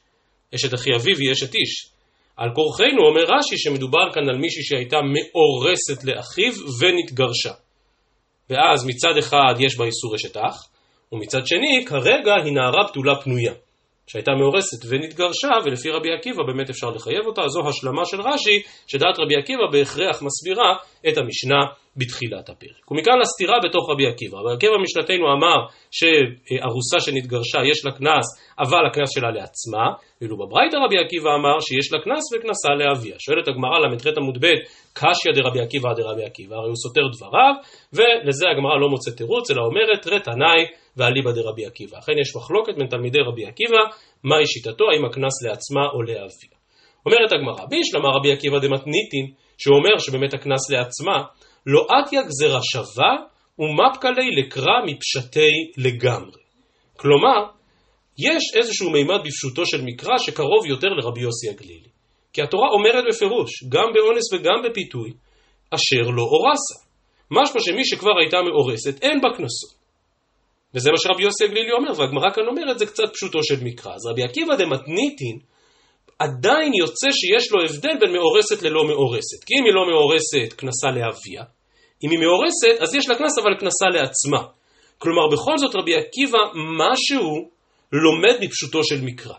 אשת 0.55 0.74
אחי 0.74 0.89
אביו 0.96 1.17
היא 1.17 1.32
אשת 1.32 1.55
איש. 1.55 1.95
על 2.38 2.50
כורחנו 2.56 3.08
אומר 3.08 3.24
רש"י 3.38 3.58
שמדובר 3.58 4.12
כאן 4.13 4.30
על 4.30 4.38
מישהי 4.38 4.63
שהייתה 4.63 4.98
מאורסת 4.98 6.04
לאחיו 6.04 6.51
ונתגרשה. 6.80 7.54
ואז 8.50 8.86
מצד 8.86 9.18
אחד 9.20 9.54
יש 9.60 9.77
בה 9.77 9.86
איסור 9.86 10.15
אשת 10.15 10.38
אח, 10.38 10.70
ומצד 11.12 11.48
שני 11.48 11.86
כרגע 11.86 12.34
היא 12.44 12.54
נערה 12.54 12.84
בתולה 12.89 13.15
פנויה. 13.22 13.54
שהייתה 14.08 14.32
מאורסת 14.32 14.86
ונתגרשה, 14.89 15.50
ולפי 15.65 15.89
רבי 15.89 16.13
עקיבא 16.13 16.44
באמת 16.48 16.70
אפשר 16.70 16.89
לחייב 16.89 17.25
אותה, 17.25 17.42
זו 17.48 17.70
השלמה 17.70 18.06
של 18.06 18.22
רש"י, 18.22 18.62
שדעת 18.88 19.20
רבי 19.20 19.36
עקיבא 19.36 19.63
בהכרח 19.72 20.22
מסבירה 20.22 20.75
את 21.08 21.18
המשנה 21.18 21.60
בתחילת 21.98 22.50
הפרק. 22.50 22.92
ומכאן 22.92 23.20
לסתירה 23.22 23.58
בתוך 23.64 23.90
רבי 23.90 24.08
עקיבא. 24.08 24.38
רבי 24.38 24.54
עקיבא 24.56 24.78
משנתנו 24.86 25.25
אמר 25.36 25.58
שארוסה 25.98 27.00
שנתגרשה 27.00 27.60
יש 27.72 27.86
לה 27.86 27.92
קנס, 27.92 28.25
אבל 28.60 28.86
הקנס 28.88 29.10
שלה 29.16 29.32
לעצמה, 29.32 29.86
ואילו 30.22 30.38
בברייתא 30.38 30.78
רבי 30.86 30.98
עקיבא 31.06 31.30
אמר 31.36 31.60
שיש 31.60 31.94
לה 31.94 32.00
קנס 32.04 32.24
וקנסה 32.34 32.70
לאביה. 32.80 33.16
שואלת 33.20 33.48
הגמרא 33.48 33.78
ל"ח 33.80 34.18
עמוד 34.18 34.38
ב', 34.44 34.48
קשיא 34.94 35.32
דרבי 35.36 35.62
עקיבא 35.62 35.94
דרבי 35.94 36.24
עקיבא, 36.24 36.56
הרי 36.56 36.68
הוא 36.68 36.80
סותר 36.84 37.06
דבריו, 37.14 37.54
ולזה 37.96 38.46
הגמרא 38.52 38.75
לא 38.82 38.88
מוצאת 38.90 39.14
תירוץ, 39.18 39.52
אלא 39.52 39.62
אומרת 39.62 40.08
רתנאי 40.08 40.62
ואליבא 40.98 41.32
דרבי 41.32 41.66
עקיבא. 41.66 42.00
אכן 42.00 42.14
יש 42.22 42.36
מחלוקת 42.36 42.74
בין 42.78 42.88
תלמידי 42.88 43.20
רבי 43.20 43.46
עקיבא, 43.46 43.82
מהי 44.24 44.46
שיטתו, 44.46 44.86
האם 44.92 45.06
הקנס 45.06 45.36
לעצמה 45.44 45.86
או 45.94 46.02
לאביה. 46.02 46.56
אומרת 47.06 47.32
הגמרא, 47.34 47.66
בישלמה 47.70 48.10
רבי 48.18 48.32
עקיבא 48.32 48.60
דמתניתין, 48.60 49.25
שהוא 49.58 49.78
אומר 49.78 49.98
שבאמת 49.98 50.34
הקנס 50.34 50.72
לעצמה, 50.72 51.24
לא 51.65 51.88
אתיה 52.00 52.22
גזרה 52.22 52.60
שווה 52.63 53.15
ומפקלי 53.60 54.29
לקרא 54.39 54.77
מפשטי 54.86 55.72
לגמרי. 55.77 56.41
כלומר, 56.98 57.39
יש 58.17 58.43
איזשהו 58.55 58.89
מימד 58.89 59.19
בפשוטו 59.25 59.65
של 59.65 59.81
מקרא 59.81 60.17
שקרוב 60.17 60.65
יותר 60.65 60.88
לרבי 60.88 61.22
יוסי 61.22 61.50
הגלילי. 61.50 61.89
כי 62.34 62.41
התורה 62.41 62.69
אומרת 62.69 63.03
בפירוש, 63.10 63.63
גם 63.69 63.88
באונס 63.93 64.34
וגם 64.34 64.62
בפיתוי, 64.69 65.12
אשר 65.75 66.10
לא 66.10 66.24
אורסה. 66.24 66.86
משמע 67.31 67.62
שמי 67.62 67.86
שכבר 67.86 68.19
הייתה 68.19 68.38
מאורסת, 68.41 69.03
אין 69.03 69.22
בה 69.22 69.29
קנסות. 69.38 69.75
וזה 70.74 70.91
מה 70.91 70.98
שרבי 70.98 71.24
יוסי 71.24 71.43
הגלילי 71.43 71.72
אומר, 71.72 72.00
והגמרא 72.00 72.29
כאן 72.36 72.43
אומרת, 72.48 72.79
זה 72.79 72.86
קצת 72.86 73.03
פשוטו 73.13 73.43
של 73.43 73.63
מקרא. 73.63 73.93
אז 73.93 74.05
רבי 74.12 74.24
עקיבא 74.24 74.55
דמתניתין, 74.55 75.39
עדיין 76.19 76.74
יוצא 76.74 77.12
שיש 77.12 77.51
לו 77.51 77.63
הבדל 77.63 77.98
בין 78.00 78.12
מאורסת 78.13 78.63
ללא 78.63 78.88
מאורסת. 78.88 79.43
כי 79.45 79.53
אם 79.60 79.65
היא 79.65 79.74
לא 79.74 79.84
מאורסת, 79.91 80.53
קנסה 80.53 80.88
לאביה. 80.88 81.43
אם 82.04 82.10
היא 82.12 82.20
מאורסת, 82.20 82.82
אז 82.82 82.96
יש 82.96 83.10
לה 83.10 83.16
קנס, 83.16 83.38
אבל 83.38 83.52
קנסה 83.60 83.86
לעצמה. 83.94 84.52
כלומר, 84.98 85.28
בכל 85.34 85.58
זאת 85.58 85.75
רבי 85.75 85.96
עקיבא, 85.96 86.40
משהו 86.54 87.50
לומד 87.92 88.36
מפשוטו 88.42 88.84
של 88.84 89.02
מקרא. 89.02 89.34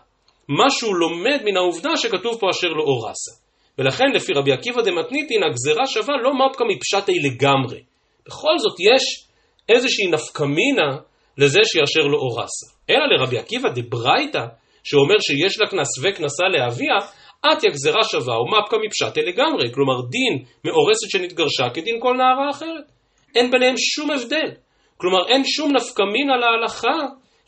משהו 0.49 0.93
לומד 0.93 1.39
מן 1.45 1.57
העובדה 1.57 1.97
שכתוב 1.97 2.39
פה 2.39 2.47
אשר 2.49 2.67
לא 2.67 2.83
אורסה. 2.83 3.31
ולכן 3.77 4.05
לפי 4.13 4.33
רבי 4.33 4.51
עקיבא 4.51 4.81
דמתניתין 4.81 5.43
הגזרה 5.43 5.87
שווה 5.87 6.15
לא 6.23 6.31
מפקא 6.33 6.63
מפשטי 6.63 7.19
לגמרי. 7.19 7.81
בכל 8.27 8.57
זאת 8.57 8.79
יש 8.79 9.25
איזושהי 9.69 10.07
נפקמינה 10.07 10.97
לזה 11.37 11.59
שיאשר 11.63 12.07
לו 12.07 12.17
אורסה. 12.19 12.67
אלא 12.89 13.05
לרבי 13.11 13.37
עקיבא 13.37 13.69
דברייתא, 13.69 14.45
שאומר 14.83 15.15
שיש 15.19 15.59
לה 15.59 15.67
קנס 15.67 15.87
וקנסה 16.03 16.43
לאביה, 16.47 16.95
עטיה 17.43 17.71
גזרה 17.71 18.03
שווה 18.03 18.41
ומפקא 18.41 18.75
מפשטי 18.85 19.21
לגמרי. 19.21 19.73
כלומר 19.73 20.01
דין 20.01 20.43
מאורסת 20.65 21.09
שנתגרשה 21.09 21.69
כדין 21.73 21.99
כל 21.99 22.13
נערה 22.17 22.49
אחרת. 22.49 22.91
אין 23.35 23.51
ביניהם 23.51 23.75
שום 23.77 24.11
הבדל. 24.11 24.51
כלומר 24.97 25.27
אין 25.27 25.43
שום 25.45 25.75
נפקמינה 25.75 26.33
להלכה 26.37 26.97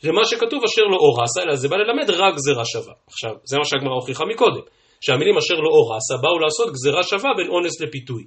למה 0.04 0.20
שכתוב 0.24 0.64
אשר 0.64 0.82
לא 0.82 0.96
אורסה, 0.96 1.42
אלא 1.42 1.56
זה 1.56 1.68
בא 1.68 1.76
ללמד 1.76 2.10
רק 2.10 2.34
גזרה 2.34 2.64
שווה. 2.64 2.94
עכשיו, 3.06 3.30
זה 3.44 3.58
מה 3.58 3.64
שהגמרא 3.64 3.94
הוכיחה 3.94 4.24
מקודם. 4.24 4.62
שהמילים 5.00 5.36
אשר 5.38 5.54
לא 5.54 5.70
אורסה 5.70 6.16
באו 6.22 6.38
לעשות 6.38 6.72
גזרה 6.72 7.02
שווה 7.02 7.30
בין 7.36 7.48
אונס 7.48 7.80
לפיתוי. 7.80 8.24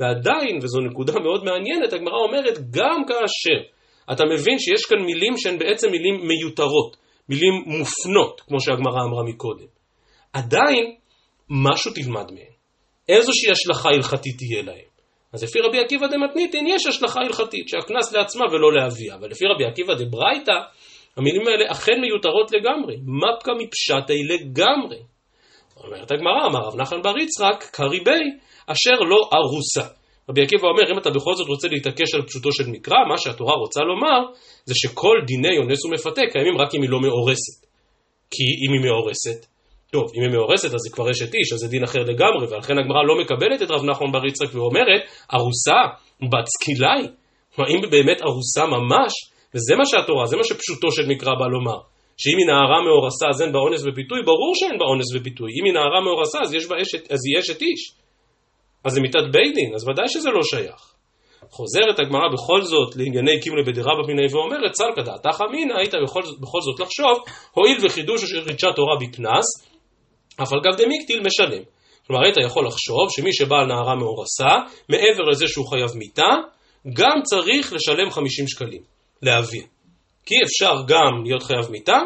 ועדיין, 0.00 0.58
וזו 0.62 0.80
נקודה 0.80 1.12
מאוד 1.20 1.44
מעניינת, 1.44 1.92
הגמרא 1.92 2.18
אומרת, 2.28 2.58
גם 2.70 3.04
כאשר 3.08 3.58
אתה 4.12 4.24
מבין 4.24 4.58
שיש 4.58 4.84
כאן 4.88 4.98
מילים 4.98 5.36
שהן 5.36 5.58
בעצם 5.58 5.90
מילים 5.90 6.14
מיותרות, 6.28 6.96
מילים 7.28 7.54
מופנות, 7.66 8.40
כמו 8.40 8.60
שהגמרא 8.60 9.04
אמרה 9.04 9.22
מקודם. 9.22 9.66
עדיין, 10.32 10.94
משהו 11.50 11.92
תלמד 11.92 12.32
מהן. 12.32 12.56
איזושהי 13.08 13.50
השלכה 13.50 13.88
הלכתית 13.88 14.36
תהיה 14.38 14.62
להם. 14.62 14.88
אז 15.32 15.44
לפי 15.44 15.58
רבי 15.60 15.78
עקיבא 15.78 16.06
דמתניתין 16.06 16.66
יש 16.66 16.86
השלכה 16.86 17.20
הלכתית, 17.20 17.68
שהקנס 17.68 18.12
לעצמה 18.12 18.44
ולא 18.52 18.72
לאביה. 18.72 19.14
אבל 19.14 19.30
לפי 19.30 19.44
רבי 19.54 19.64
עקיבא 19.64 19.94
דברייתא, 19.94 20.52
המילים 21.16 21.46
האלה 21.46 21.72
אכן 21.72 22.00
מיותרות 22.00 22.52
לגמרי. 22.52 22.96
מפקא 22.96 23.50
מפשטי 23.50 24.22
לגמרי. 24.24 24.98
אומרת 25.84 26.10
הגמרא, 26.12 26.46
אמר 26.46 26.60
רב 26.66 26.80
נחמן 26.80 27.02
בר 27.02 27.18
יצחק, 27.18 27.64
קריבי, 27.72 28.24
אשר 28.66 29.00
לא 29.00 29.30
ארוסה. 29.32 29.94
רבי 30.28 30.42
עקיבא 30.42 30.68
אומר, 30.68 30.92
אם 30.92 30.98
אתה 30.98 31.10
בכל 31.10 31.34
זאת 31.34 31.48
רוצה 31.48 31.68
להתעקש 31.68 32.14
על 32.14 32.22
פשוטו 32.26 32.52
של 32.52 32.66
מקרא, 32.66 32.96
מה 33.08 33.18
שהתורה 33.18 33.54
רוצה 33.54 33.80
לומר, 33.80 34.32
זה 34.64 34.74
שכל 34.74 35.16
דיני 35.26 35.58
אונס 35.58 35.84
ומפתה 35.84 36.20
קיימים 36.32 36.58
רק 36.58 36.74
אם 36.74 36.82
היא 36.82 36.90
לא 36.90 37.00
מאורסת. 37.00 37.66
כי 38.30 38.44
אם 38.62 38.72
היא 38.72 38.90
מאורסת, 38.90 39.46
טוב, 39.92 40.04
אם 40.16 40.22
היא 40.22 40.30
מאורסת 40.30 40.74
אז 40.74 40.80
היא 40.86 40.92
כבר 40.92 41.10
אשת 41.10 41.34
איש, 41.34 41.52
אז 41.52 41.58
זה 41.58 41.68
דין 41.68 41.84
אחר 41.84 41.98
לגמרי, 41.98 42.46
ולכן 42.50 42.78
הגמרא 42.78 43.02
לא 43.08 43.14
מקבלת 43.20 43.62
את 43.62 43.70
רב 43.70 43.84
נחמן 43.84 44.12
בר 44.12 44.26
יצחק 44.26 44.54
ואומרת, 44.54 45.02
ארוסה, 45.34 45.80
בת 46.32 46.46
סקילי. 46.54 47.02
כלומר, 47.54 47.70
אם 47.70 47.90
באמת 47.90 48.22
ארוסה 48.22 48.66
ממש, 48.66 49.12
וזה 49.54 49.74
מה 49.78 49.86
שהתורה, 49.86 50.26
זה 50.26 50.36
מה 50.36 50.44
שפשוטו 50.44 50.90
של 50.90 51.06
מקרא 51.08 51.32
בא 51.40 51.46
לומר. 51.46 51.78
שאם 52.16 52.38
היא 52.38 52.46
נערה 52.46 52.78
מאורסה 52.84 53.26
אז 53.28 53.42
אין 53.42 53.52
בה 53.52 53.58
אונס 53.58 53.82
ופיתוי, 53.86 54.20
ברור 54.24 54.52
שאין 54.54 54.78
בה 54.78 54.84
אונס 54.84 55.14
ופיתוי. 55.14 55.50
אם 55.58 55.64
היא 55.64 55.72
נערה 55.72 56.00
מאורסה 56.04 56.38
אז, 56.40 56.54
יש 56.54 56.64
אשת, 56.64 57.12
אז 57.12 57.20
היא 57.26 57.40
אשת 57.40 57.62
איש. 57.62 57.92
אז 58.84 58.92
זה 58.92 59.00
מיתת 59.00 59.26
בית 59.32 59.54
דין, 59.54 59.74
אז 59.74 59.88
ודאי 59.88 60.08
שזה 60.08 60.30
לא 60.30 60.42
שייך. 60.42 60.80
חוזרת 61.50 61.98
הגמרא 61.98 62.28
בכל 62.32 62.62
זאת 62.62 62.96
לענייני 62.96 63.40
קימלה 63.40 63.62
בדירה 63.66 63.92
במיני 63.98 64.26
ואומרת, 64.32 64.72
צלקא 64.72 65.02
דעתך 65.02 65.42
אמינא, 65.48 65.74
היית 65.78 65.94
בכל, 66.04 66.22
בכל 66.40 66.60
זאת 66.60 66.80
לחשוב, 66.80 67.24
הואיל 67.52 67.78
וחידוש 67.84 68.20
של 68.30 68.44
חידשה 68.44 68.72
תורה 68.72 68.96
בקנס, 69.00 69.46
אף 70.42 70.52
על 70.52 70.60
גב 70.60 70.76
דמיקטיל 70.76 71.22
משלם. 71.26 71.62
כלומר, 72.06 72.24
היית 72.24 72.36
יכול 72.46 72.66
לחשוב 72.66 73.10
שמי 73.10 73.32
שבעל 73.32 73.66
נערה 73.66 73.94
מאורסה, 73.94 74.54
מעבר 74.88 75.22
לזה 75.30 75.48
שהוא 75.48 75.66
חייב 75.66 75.90
מיתה, 75.94 76.30
גם 76.92 77.22
צריך 77.22 77.72
לשלם 77.72 78.10
50 78.10 78.48
שקלים, 78.48 78.82
לאביה. 79.22 79.64
כי 80.26 80.34
אפשר 80.44 80.74
גם 80.86 81.24
להיות 81.24 81.42
חייב 81.42 81.70
מיתה, 81.70 81.98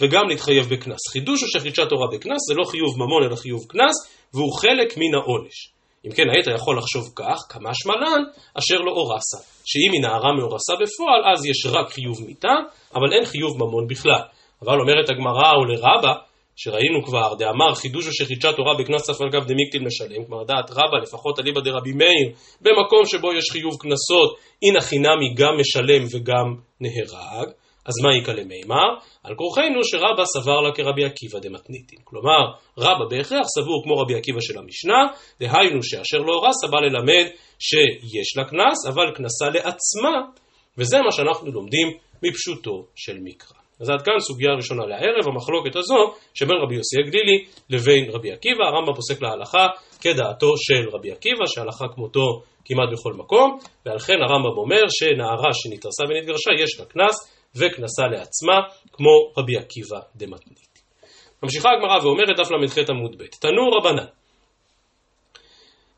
וגם 0.00 0.28
להתחייב 0.28 0.68
בקנס. 0.68 1.08
חידוש 1.12 1.42
או 1.42 1.48
שחידשה 1.48 1.86
תורה 1.86 2.06
בקנס 2.12 2.38
זה 2.48 2.54
לא 2.54 2.64
חיוב 2.64 2.96
ממון 2.96 3.22
אלא 3.22 3.36
חיוב 3.36 3.64
קנס, 3.68 3.94
והוא 4.34 4.52
חלק 4.60 4.96
מן 4.96 5.14
העונש. 5.14 5.72
אם 6.06 6.12
כן, 6.12 6.22
היית 6.34 6.46
יכול 6.60 6.78
לחשוב 6.78 7.04
כך, 7.16 7.38
כמה 7.48 7.70
שמלן, 7.74 8.22
אשר 8.58 8.78
לא 8.78 8.90
אורסה. 8.90 9.38
שאם 9.64 9.92
היא 9.92 10.02
נערה 10.02 10.32
מאורסה 10.38 10.72
בפועל, 10.82 11.32
אז 11.32 11.46
יש 11.46 11.66
רק 11.66 11.90
חיוב 11.90 12.26
מיתה, 12.26 12.54
אבל 12.94 13.12
אין 13.12 13.24
חיוב 13.24 13.56
ממון 13.56 13.86
בכלל. 13.88 14.22
אבל 14.62 14.80
אומרת 14.80 15.10
הגמרא 15.10 15.52
או 15.56 15.64
לרבה, 15.64 16.12
שראינו 16.60 17.04
כבר, 17.04 17.34
דאמר 17.34 17.74
חידוש 17.74 18.06
או 18.06 18.12
שחידשה 18.12 18.52
תורה 18.52 18.74
בקנס 18.78 19.02
צף 19.02 19.20
על 19.20 19.28
גב 19.30 19.44
דמיקטיל 19.44 19.82
משלם, 19.82 20.24
כלומר 20.26 20.44
דעת 20.44 20.70
רבה, 20.70 20.98
לפחות 21.02 21.38
אליבא 21.38 21.60
דרבי 21.60 21.92
מאיר, 21.92 22.28
במקום 22.60 23.06
שבו 23.06 23.32
יש 23.32 23.50
חיוב 23.52 23.74
קנסות, 23.80 24.38
אינא 24.62 24.80
חינמי 24.80 25.34
גם 25.34 25.52
משלם 25.60 26.04
וגם 26.12 26.46
נהרג. 26.80 27.48
אז 27.88 27.94
מה 28.04 28.16
יקא 28.16 28.30
למימר? 28.30 28.88
על 29.24 29.34
כורחנו 29.34 29.84
שרבא 29.84 30.24
סבר 30.24 30.60
לה 30.60 30.74
כרבי 30.74 31.04
עקיבא 31.04 31.38
דמתניתין. 31.38 31.98
כלומר, 32.04 32.42
רבא 32.78 33.04
בהכרח 33.10 33.46
סבור 33.54 33.82
כמו 33.84 33.94
רבי 33.94 34.14
עקיבא 34.14 34.40
של 34.40 34.58
המשנה, 34.58 35.00
דהיינו 35.40 35.82
שאשר 35.82 36.18
לא 36.18 36.46
רסה 36.48 36.66
בא 36.66 36.78
ללמד 36.78 37.26
שיש 37.58 38.36
לה 38.36 38.44
קנס, 38.44 38.86
אבל 38.88 39.14
קנסה 39.14 39.46
לעצמה, 39.54 40.16
וזה 40.78 40.96
מה 41.06 41.12
שאנחנו 41.12 41.52
לומדים 41.52 41.88
מפשוטו 42.22 42.86
של 42.94 43.18
מקרא. 43.22 43.67
אז 43.80 43.90
עד 43.90 44.02
כאן 44.02 44.18
סוגיה 44.18 44.52
ראשונה 44.56 44.86
לערב, 44.86 45.28
המחלוקת 45.28 45.76
הזו 45.76 46.14
שבין 46.34 46.56
רבי 46.62 46.74
יוסי 46.74 46.96
הגלילי 47.00 47.44
לבין 47.70 48.10
רבי 48.10 48.32
עקיבא, 48.32 48.64
הרמב"ם 48.64 48.94
פוסק 48.94 49.22
להלכה 49.22 49.66
כדעתו 50.00 50.56
של 50.56 50.88
רבי 50.92 51.12
עקיבא, 51.12 51.46
שהלכה 51.46 51.84
כמותו 51.94 52.42
כמעט 52.64 52.88
בכל 52.92 53.12
מקום, 53.12 53.58
ועל 53.86 53.98
כן 53.98 54.18
הרמב"ם 54.28 54.58
אומר 54.58 54.82
שנערה 54.88 55.52
שנתרסה 55.52 56.04
ונתגרשה 56.08 56.50
יש 56.62 56.80
לה 56.80 56.86
קנס, 56.86 57.16
וכנסה 57.56 58.06
לעצמה, 58.06 58.58
כמו 58.92 59.10
רבי 59.36 59.56
עקיבא 59.56 60.00
דמתנית. 60.16 60.68
ממשיכה 61.42 61.68
הגמרא 61.70 62.04
ואומרת 62.04 62.36
דף 62.36 62.50
ל"ח 62.50 62.90
עמוד 62.90 63.18
ב', 63.18 63.26
תנו 63.26 63.68
רבנן, 63.78 64.06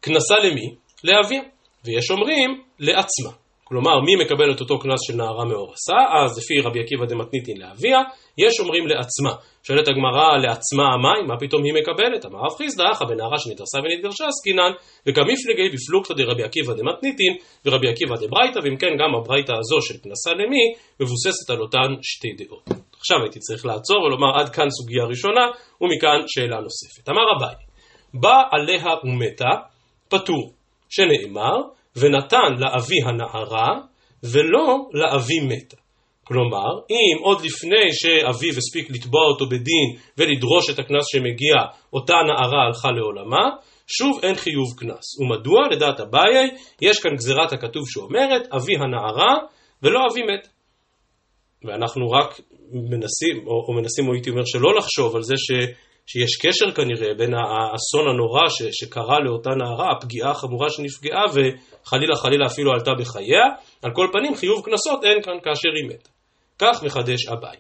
כנסה 0.02 0.34
למי? 0.44 0.74
לאביה, 1.04 1.42
ויש 1.84 2.10
אומרים 2.10 2.62
לעצמה. 2.78 3.39
כלומר, 3.72 4.00
מי 4.00 4.24
מקבל 4.24 4.52
את 4.52 4.60
אותו 4.60 4.78
קנס 4.78 5.00
של 5.06 5.16
נערה 5.16 5.44
מאורסה? 5.44 5.98
אז 6.22 6.38
לפי 6.38 6.60
רבי 6.60 6.80
עקיבא 6.80 7.06
דמתניתין 7.06 7.56
לאביה, 7.60 7.98
יש 8.38 8.60
אומרים 8.60 8.86
לעצמה. 8.86 9.32
שואלת 9.62 9.88
הגמרא, 9.88 10.36
לעצמה 10.36 10.84
המים, 10.94 11.26
מה 11.28 11.36
פתאום 11.40 11.64
היא 11.64 11.74
מקבלת? 11.74 12.26
אמר 12.26 12.38
רב 12.38 12.56
חיסדא, 12.58 12.84
אחא 12.92 13.04
בנערה 13.04 13.38
שנתרסה 13.38 13.78
ונתגרשה 13.78 14.24
עסקינן, 14.28 14.72
וכמפלגי 15.06 15.68
בפלוגתא 15.74 16.14
דרבי 16.14 16.42
עקיבא 16.42 16.72
דמתניתין, 16.72 17.32
ורבי 17.64 17.88
עקיבא 17.88 18.16
דברייתא, 18.16 18.58
ואם 18.62 18.76
כן, 18.76 18.92
גם 19.00 19.14
הברייתא 19.14 19.52
הזו 19.52 19.82
של 19.82 19.94
כנסה 20.02 20.30
למי, 20.30 20.64
מבוססת 21.00 21.50
על 21.50 21.60
אותן 21.60 21.90
שתי 22.02 22.32
דעות. 22.38 22.64
עכשיו 22.98 23.18
הייתי 23.22 23.38
צריך 23.38 23.66
לעצור 23.66 24.02
ולומר 24.02 24.40
עד 24.40 24.48
כאן 24.48 24.70
סוגיה 24.70 25.04
ראשונה, 25.04 25.44
ומכאן 25.80 26.20
שאלה 26.26 26.60
נוספת. 26.60 27.08
אמר 27.08 27.26
אביי, 27.36 27.54
בא 28.14 28.36
עליה 28.50 28.94
ומתה, 29.04 29.52
פטור, 30.08 30.52
שנאמר, 30.88 31.56
ונתן 31.96 32.54
לאבי 32.58 32.96
הנערה, 33.04 33.80
ולא 34.22 34.88
לאבי 34.92 35.40
מתה. 35.40 35.76
כלומר, 36.24 36.70
אם 36.90 37.24
עוד 37.24 37.40
לפני 37.44 37.92
שאביו 37.92 38.58
הספיק 38.58 38.90
לתבוע 38.90 39.26
אותו 39.26 39.46
בדין 39.46 39.88
ולדרוש 40.18 40.70
את 40.70 40.78
הקנס 40.78 41.04
שמגיע, 41.12 41.54
אותה 41.92 42.14
נערה 42.26 42.66
הלכה 42.66 42.90
לעולמה, 42.90 43.50
שוב 43.86 44.20
אין 44.22 44.34
חיוב 44.34 44.66
קנס. 44.78 45.20
ומדוע? 45.20 45.60
לדעת 45.70 46.00
אביי, 46.00 46.50
יש 46.82 47.00
כאן 47.00 47.14
גזירת 47.14 47.52
הכתוב 47.52 47.82
שאומרת, 47.86 48.42
אבי 48.52 48.72
הנערה 48.76 49.36
ולא 49.82 50.00
אבי 50.10 50.22
מת. 50.22 50.48
ואנחנו 51.64 52.10
רק 52.10 52.40
מנסים, 52.72 53.46
או, 53.46 53.64
או 53.68 53.72
מנסים, 53.72 54.08
או 54.08 54.12
הייתי 54.12 54.30
אומר, 54.30 54.42
שלא 54.44 54.74
לחשוב 54.78 55.16
על 55.16 55.22
זה 55.22 55.34
ש, 55.36 55.50
שיש 56.12 56.36
קשר 56.42 56.70
כנראה 56.70 57.14
בין 57.14 57.34
האסון 57.34 58.08
הנורא 58.08 58.48
ש, 58.48 58.62
שקרה 58.72 59.18
לאותה 59.24 59.50
נערה, 59.50 59.88
הפגיעה 59.92 60.30
החמורה 60.30 60.70
שנפגעה, 60.70 61.24
וחלילה 61.34 62.16
חלילה 62.16 62.46
אפילו 62.46 62.72
עלתה 62.72 62.90
בחייה. 63.00 63.46
על 63.82 63.90
כל 63.94 64.06
פנים, 64.12 64.34
חיוב 64.34 64.64
קנסות 64.64 65.04
אין 65.04 65.22
כאן 65.22 65.32
כאשר 65.44 65.68
היא 65.76 65.88
מתה. 65.88 66.10
כך 66.58 66.82
מחדש 66.82 67.26
אביי. 67.26 67.56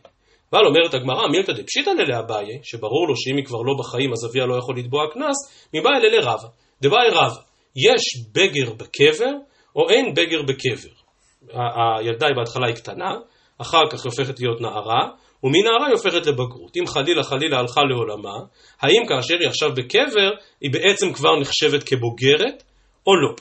אבל 0.52 0.66
אומרת 0.66 0.94
הגמרא, 0.94 1.28
מילתא 1.28 1.52
דפשיטא 1.52 1.90
לאביי, 1.90 2.46
שברור 2.62 3.08
לו 3.08 3.16
שאם 3.16 3.36
היא 3.36 3.44
כבר 3.44 3.62
לא 3.62 3.74
בחיים 3.78 4.12
אז 4.12 4.30
אביה 4.30 4.46
לא 4.46 4.54
יכול 4.58 4.78
לתבוע 4.78 5.02
קנס, 5.12 5.68
מבא 5.74 5.88
אלה 5.88 6.08
לרבה. 6.18 6.48
דבאי 6.82 7.08
רבה, 7.10 7.40
יש 7.76 8.02
בגר 8.34 8.72
בקבר 8.72 9.32
או 9.76 9.90
אין 9.90 10.14
בגר 10.14 10.42
בקבר? 10.42 10.94
הילדה 11.52 12.26
היא 12.26 12.36
בהתחלה 12.36 12.66
היא 12.66 12.74
קטנה, 12.74 13.10
אחר 13.58 13.82
כך 13.90 14.04
היא 14.04 14.10
הופכת 14.10 14.40
להיות 14.40 14.60
נערה, 14.60 15.08
ומנערה 15.44 15.86
היא 15.86 15.94
הופכת 15.94 16.26
לבגרות. 16.26 16.76
אם 16.76 16.86
חלילה 16.86 17.22
חלילה 17.22 17.58
הלכה 17.58 17.80
לעולמה, 17.80 18.38
האם 18.80 19.02
כאשר 19.08 19.34
היא 19.40 19.48
עכשיו 19.48 19.70
בקבר, 19.74 20.30
היא 20.60 20.70
בעצם 20.72 21.12
כבר 21.12 21.40
נחשבת 21.40 21.82
כבוגרת, 21.82 22.62
או 23.06 23.16
לא? 23.16 23.34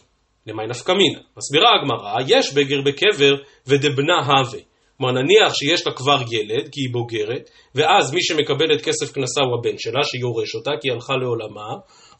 למי 0.47 0.67
נפקא 0.67 0.91
מינה? 0.91 1.19
מסבירה 1.37 1.69
הגמרא, 1.75 2.15
יש 2.27 2.53
בגר 2.53 2.81
בקבר 2.81 3.35
ודבנה 3.67 4.19
הווה. 4.25 4.59
כלומר 4.97 5.13
נניח 5.13 5.53
שיש 5.53 5.87
לה 5.87 5.93
כבר 5.93 6.21
ילד, 6.31 6.69
כי 6.71 6.81
היא 6.81 6.89
בוגרת, 6.91 7.49
ואז 7.75 8.13
מי 8.13 8.23
שמקבל 8.23 8.73
את 8.75 8.81
כסף 8.81 9.11
קנסה 9.11 9.41
הוא 9.41 9.59
הבן 9.59 9.77
שלה, 9.77 10.03
שיורש 10.03 10.55
אותה, 10.55 10.71
כי 10.81 10.87
היא 10.87 10.93
הלכה 10.93 11.13
לעולמה, 11.13 11.69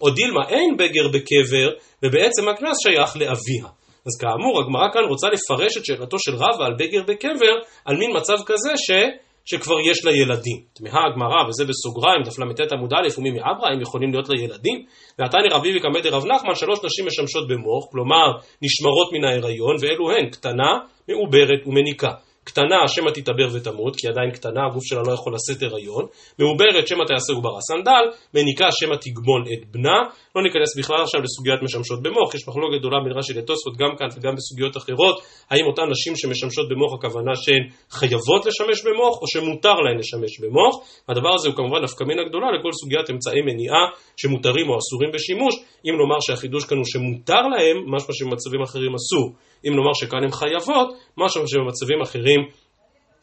או 0.01 0.09
דילמה 0.09 0.49
אין 0.49 0.77
בגר 0.77 1.07
בקבר, 1.07 1.69
ובעצם 2.03 2.49
הקנס 2.49 2.77
שייך 2.83 3.17
לאביה. 3.17 3.67
אז 4.07 4.13
כאמור, 4.21 4.59
הגמרא 4.59 4.87
כאן 4.93 5.03
רוצה 5.09 5.27
לפרש 5.27 5.77
את 5.77 5.85
שאלתו 5.85 6.19
של 6.19 6.35
רבא 6.35 6.65
על 6.65 6.73
בגר 6.79 7.03
בקבר, 7.07 7.55
על 7.85 7.97
מין 7.97 8.17
מצב 8.17 8.37
כזה 8.45 8.71
ש... 8.77 8.91
שכבר 9.51 9.79
יש 9.91 10.05
לה 10.05 10.11
ילדים. 10.11 10.57
תמהה 10.73 11.01
הגמרא, 11.07 11.47
וזה 11.47 11.63
בסוגריים, 11.65 12.23
דף 12.23 12.39
ל"ט 12.39 12.71
עמוד 12.71 12.93
א', 12.93 13.07
ומי 13.17 13.31
מעברה, 13.31 13.69
הם 13.73 13.81
יכולים 13.81 14.11
להיות 14.11 14.29
לה 14.29 14.35
ילדים? 14.41 14.85
ועתני 15.19 15.49
רבי 15.51 15.77
וקמא 15.77 15.99
דרב 15.99 16.25
נחמן, 16.25 16.55
שלוש 16.55 16.79
נשים 16.85 17.05
משמשות 17.07 17.47
במוח, 17.47 17.85
כלומר 17.91 18.27
נשמרות 18.61 19.13
מן 19.13 19.23
ההיריון, 19.23 19.75
ואלו 19.81 20.11
הן 20.11 20.29
קטנה, 20.29 20.71
מעוברת 21.09 21.67
ומניקה. 21.67 22.11
קטנה 22.49 22.79
שמא 22.87 23.09
תתעבר 23.15 23.47
ותמות, 23.53 23.95
כי 23.95 24.07
עדיין 24.07 24.31
קטנה, 24.31 24.61
הגוף 24.67 24.83
שלה 24.89 25.01
לא 25.07 25.13
יכול 25.13 25.33
לשאת 25.35 25.61
הריון, 25.63 26.05
מעוברת 26.39 26.87
שמא 26.87 27.03
תעשה 27.07 27.33
עוברה 27.33 27.61
סנדל, 27.69 28.05
מניקה 28.33 28.67
שמא 28.71 28.95
תגמון 29.03 29.41
את 29.53 29.61
בנה, 29.71 29.97
לא 30.35 30.43
ניכנס 30.43 30.71
בכלל 30.77 31.01
עכשיו 31.05 31.21
לסוגיית 31.21 31.59
משמשות 31.63 31.99
במוח, 32.03 32.35
יש 32.35 32.47
מחלוקת 32.47 32.79
גדולה 32.79 32.97
בין 33.03 33.13
רש"י 33.17 33.33
לתוספות 33.33 33.73
גם 33.81 33.91
כאן 33.99 34.07
וגם 34.15 34.33
בסוגיות 34.37 34.77
אחרות, 34.77 35.15
האם 35.49 35.65
אותן 35.69 35.85
נשים 35.93 36.13
שמשמשות 36.15 36.65
במוח 36.69 36.91
הכוונה 36.97 37.33
שהן 37.43 37.63
חייבות 37.97 38.41
לשמש 38.45 38.79
במוח, 38.87 39.15
או 39.21 39.25
שמותר 39.33 39.77
להן 39.85 39.97
לשמש 40.01 40.33
במוח, 40.43 40.73
הדבר 41.09 41.33
הזה 41.35 41.47
הוא 41.49 41.55
כמובן 41.55 41.79
נפקא 41.83 42.03
מינה 42.03 42.23
גדולה 42.29 42.47
לכל 42.55 42.71
סוגיית 42.81 43.09
אמצעי 43.09 43.41
מניעה 43.49 43.83
שמותרים 44.21 44.69
או 44.69 44.75
אסורים 44.81 45.09
בשימוש, 45.13 45.55
אם 45.85 45.93
נאמר 45.99 46.19
שהחידוש 46.25 46.63
כאן 46.65 46.77
הוא 46.77 46.85
שמותר 46.93 47.41
להם, 47.53 47.77
משמע 47.93 48.13
שבמצבים 48.17 48.61
אחרים 48.61 48.93
אסור. 48.95 49.25
אם 49.67 49.73
נאמר 49.75 49.93
שכאן 49.93 50.23
הן 50.23 50.31
חייבות, 50.31 50.87
משהו 51.17 51.47
שבמצבים 51.47 52.01
אחרים 52.01 52.39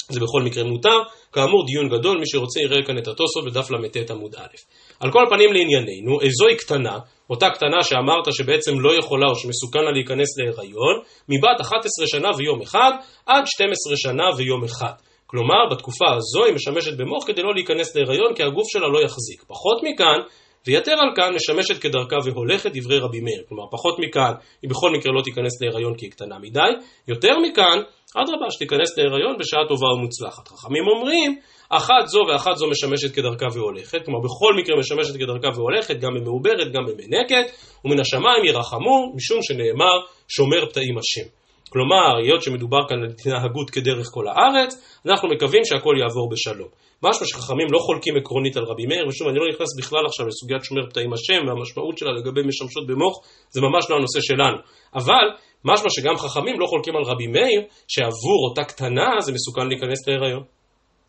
זה 0.09 0.21
בכל 0.21 0.43
מקרה 0.43 0.65
מותר. 0.65 0.99
כאמור, 1.33 1.67
דיון 1.67 1.89
גדול, 1.89 2.19
מי 2.19 2.27
שרוצה 2.27 2.61
יראה 2.61 2.83
כאן 2.87 2.99
את 2.99 3.09
התוספות 3.09 3.45
בדף 3.47 3.71
ל"ט 3.71 4.11
עמוד 4.11 4.35
א'. 4.35 4.57
על 5.01 5.13
כל 5.13 5.25
פנים 5.31 5.53
לענייננו, 5.53 6.21
איזוהי 6.21 6.57
קטנה, 6.57 6.99
אותה 7.31 7.51
קטנה 7.51 7.83
שאמרת 7.83 8.33
שבעצם 8.33 8.81
לא 8.81 8.99
יכולה 8.99 9.27
או 9.31 9.35
שמסוכן 9.35 9.85
לה 9.85 9.93
להיכנס 9.93 10.39
להיריון, 10.39 10.95
מבת 11.29 11.61
11 11.61 12.07
שנה 12.07 12.29
ויום 12.39 12.63
אחד 12.63 12.91
עד 13.27 13.45
12 13.47 13.97
שנה 13.97 14.25
ויום 14.37 14.65
אחד. 14.65 14.93
כלומר, 15.27 15.69
בתקופה 15.71 16.07
הזו 16.17 16.45
היא 16.45 16.55
משמשת 16.55 16.97
במוח 16.97 17.25
כדי 17.27 17.43
לא 17.43 17.55
להיכנס 17.55 17.97
להיריון, 17.97 18.35
כי 18.35 18.43
הגוף 18.43 18.67
שלה 18.69 18.89
לא 18.89 18.99
יחזיק. 19.05 19.45
פחות 19.47 19.83
מכאן, 19.83 20.21
ויתר 20.67 20.93
על 20.93 21.11
כאן 21.17 21.35
משמשת 21.35 21.83
כדרכה 21.83 22.17
והולכת 22.25 22.71
דברי 22.75 22.99
רבי 22.99 23.21
מאיר. 23.21 23.43
כלומר, 23.49 23.65
פחות 23.71 23.99
מכאן 23.99 24.33
היא 24.63 24.71
בכל 24.71 24.91
מקרה 24.91 25.13
לא 25.13 25.23
תיכנס 25.23 25.63
להיריון 25.63 25.95
כי 25.97 26.07
היא 26.07 26.11
קטנה 26.13 26.39
מדי. 26.39 26.71
יותר 27.09 27.39
מכאן, 27.39 27.79
אדרבה, 28.15 28.51
שתיכנס 28.51 28.99
להיריון 28.99 29.37
בשעה 29.39 29.61
טובה 29.69 29.87
ומוצלחת. 29.87 30.49
חכמים 30.49 30.85
אומרים, 30.89 31.39
אחת 31.69 32.07
זו 32.07 32.21
ואחת 32.29 32.57
זו 32.57 32.67
משמשת 32.71 33.15
כדרכה 33.15 33.47
והולכת, 33.53 34.05
כלומר 34.05 34.21
בכל 34.21 34.55
מקרה 34.59 34.77
משמשת 34.79 35.15
כדרכה 35.15 35.49
והולכת, 35.59 35.97
גם 36.01 36.15
במעוברת, 36.15 36.73
גם 36.73 36.85
במנקת, 36.87 37.47
ומן 37.85 38.01
השמיים 38.01 38.45
ירחמו, 38.45 39.13
משום 39.17 39.39
שנאמר, 39.43 39.97
שומר 40.29 40.67
פתאים 40.71 40.99
השם. 40.99 41.36
כלומר, 41.69 42.17
היות 42.17 42.43
שמדובר 42.43 42.89
כאן 42.89 42.99
על 43.03 43.11
התנהגות 43.11 43.71
כדרך 43.71 44.07
כל 44.15 44.25
הארץ, 44.29 45.01
אנחנו 45.07 45.29
מקווים 45.29 45.65
שהכל 45.65 45.95
יעבור 46.01 46.29
בשלום. 46.33 46.69
משמע 47.03 47.27
שחכמים 47.27 47.67
לא 47.73 47.79
חולקים 47.79 48.17
עקרונית 48.17 48.57
על 48.57 48.65
רבי 48.65 48.87
מאיר, 48.87 49.09
ושוב, 49.09 49.29
אני 49.29 49.39
לא 49.39 49.47
נכנס 49.53 49.69
בכלל 49.79 50.07
עכשיו 50.07 50.27
לסוגיית 50.27 50.65
שומר 50.65 50.87
פתאים 50.91 51.13
השם 51.13 51.41
והמשמעות 51.47 51.99
שלה 51.99 52.13
לגבי 52.13 52.41
משמשות 52.51 52.87
במוח, 52.87 53.15
זה 53.51 53.61
ממש 53.61 53.91
לא 53.91 53.97
הנושא 53.97 54.21
שלנו. 54.21 54.59
אבל, 54.95 55.27
משמע 55.65 55.91
שגם 55.91 56.17
חכמים 56.17 56.61
לא 56.61 56.67
חולקים 56.67 56.97
על 56.97 57.03
רבי 57.03 57.27
מאיר, 57.27 57.63
שעבור 57.89 58.49
אותה 58.49 58.65
קטנה 58.65 59.09
זה 59.21 59.33
מסוכן 59.33 59.69
להיכנס 59.69 60.09
להיריון. 60.09 60.43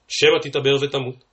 שמא 0.08 0.40
תתעבר 0.42 0.76
ותמות. 0.82 1.28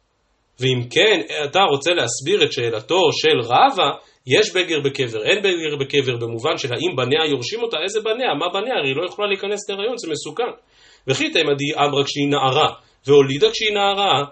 ואם 0.61 0.88
כן, 0.90 1.21
אתה 1.45 1.61
רוצה 1.62 1.90
להסביר 1.95 2.45
את 2.45 2.52
שאלתו 2.52 3.00
של 3.12 3.40
רבא, 3.43 3.88
יש 4.26 4.54
בגר 4.57 4.81
בקבר, 4.81 5.25
אין 5.25 5.38
בגר 5.38 5.76
בקבר, 5.81 6.16
במובן 6.16 6.59
של 6.59 6.75
האם 6.75 6.97
בניה 6.97 7.26
יורשים 7.31 7.62
אותה, 7.62 7.76
איזה 7.83 8.00
בניה, 8.00 8.35
מה 8.35 8.49
בניה, 8.49 8.75
הרי 8.75 8.88
היא 8.88 8.97
לא 8.97 9.07
יכולה 9.07 9.28
להיכנס 9.28 9.69
להיריון, 9.69 9.97
זה 9.99 10.11
מסוכן. 10.11 10.52
וכי 11.09 11.31
תימדי 11.31 11.75
אמרה 11.75 12.04
כשהיא 12.04 12.28
נערה, 12.28 12.69
והולידה 13.07 13.50
כשהיא 13.50 13.75
נערה, 13.75 14.25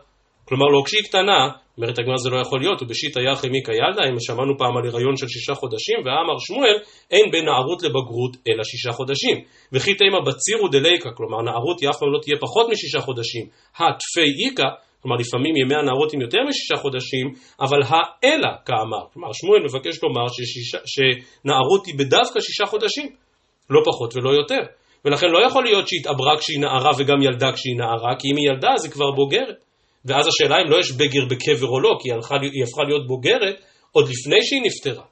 כלומר 0.44 0.66
לא 0.66 0.82
כשהיא 0.86 1.02
קטנה, 1.02 1.48
אומרת 1.78 1.98
הגמרא 1.98 2.16
זה 2.16 2.30
לא 2.30 2.40
יכול 2.40 2.60
להיות, 2.60 2.82
ובשיטא 2.82 3.20
יחי 3.20 3.48
מיקה 3.48 3.72
ילדה, 3.72 4.02
אם 4.10 4.20
שמענו 4.20 4.58
פעם 4.58 4.76
על 4.76 4.86
הריון 4.86 5.16
של 5.16 5.28
שישה 5.28 5.54
חודשים, 5.54 5.98
ואמר 5.98 6.38
שמואל, 6.38 6.76
אין 7.10 7.30
בין 7.30 7.44
נערות 7.44 7.82
לבגרות 7.82 8.36
אלא 8.48 8.64
שישה 8.64 8.92
חודשים. 8.92 9.36
וכי 9.72 9.94
תימא 9.94 10.20
בצירו 10.26 10.68
דליקה, 10.68 11.10
כלומר 11.16 11.42
נערות 11.42 11.80
היא 11.80 11.90
אף 11.90 11.96
פעם 11.98 12.12
לא 12.12 12.18
תהיה 12.22 12.36
פחות 12.40 12.66
משישה 12.70 13.00
חודשים. 13.00 13.46
התפי 13.76 14.28
איכא, 14.44 14.68
כלומר 15.02 15.16
לפעמים 15.16 15.56
ימי 15.56 15.74
הנערות 15.74 16.14
הם 16.14 16.20
יותר 16.20 16.38
משישה 16.48 16.76
חודשים, 16.76 17.26
אבל 17.60 17.80
האלה 17.88 18.52
כאמר. 18.66 19.04
כלומר 19.12 19.28
שמואל 19.32 19.62
מבקש 19.62 20.02
לומר 20.02 20.26
ששישה, 20.28 20.78
שנערות 20.86 21.86
היא 21.86 21.94
בדווקא 21.98 22.40
שישה 22.40 22.66
חודשים, 22.66 23.08
לא 23.70 23.80
פחות 23.84 24.16
ולא 24.16 24.30
יותר. 24.30 24.62
ולכן 25.04 25.26
לא 25.26 25.46
יכול 25.46 25.64
להיות 25.64 25.88
שהיא 25.88 26.00
התעברה 26.00 26.38
כשהיא 26.38 26.60
נערה 26.60 26.90
וגם 26.98 27.22
ילדה 27.22 27.52
כשהיא 27.52 27.76
נערה, 27.76 28.12
כי 28.18 28.28
אם 28.30 28.36
היא 28.36 28.50
ילדה 28.50 28.68
אז 28.74 28.84
היא 28.84 28.92
כבר 28.92 29.10
בוגרת. 29.10 29.58
ואז 30.04 30.26
השאלה 30.26 30.56
אם 30.62 30.70
לא 30.70 30.76
יש 30.80 30.92
בגר 30.92 31.24
בקבר 31.30 31.68
או 31.68 31.80
לא, 31.80 31.96
כי 32.00 32.08
היא, 32.08 32.14
הלכה, 32.14 32.34
היא 32.52 32.64
הפכה 32.64 32.82
להיות 32.88 33.06
בוגרת 33.06 33.56
עוד 33.92 34.08
לפני 34.08 34.42
שהיא 34.42 34.62
נפטרה. 34.62 35.04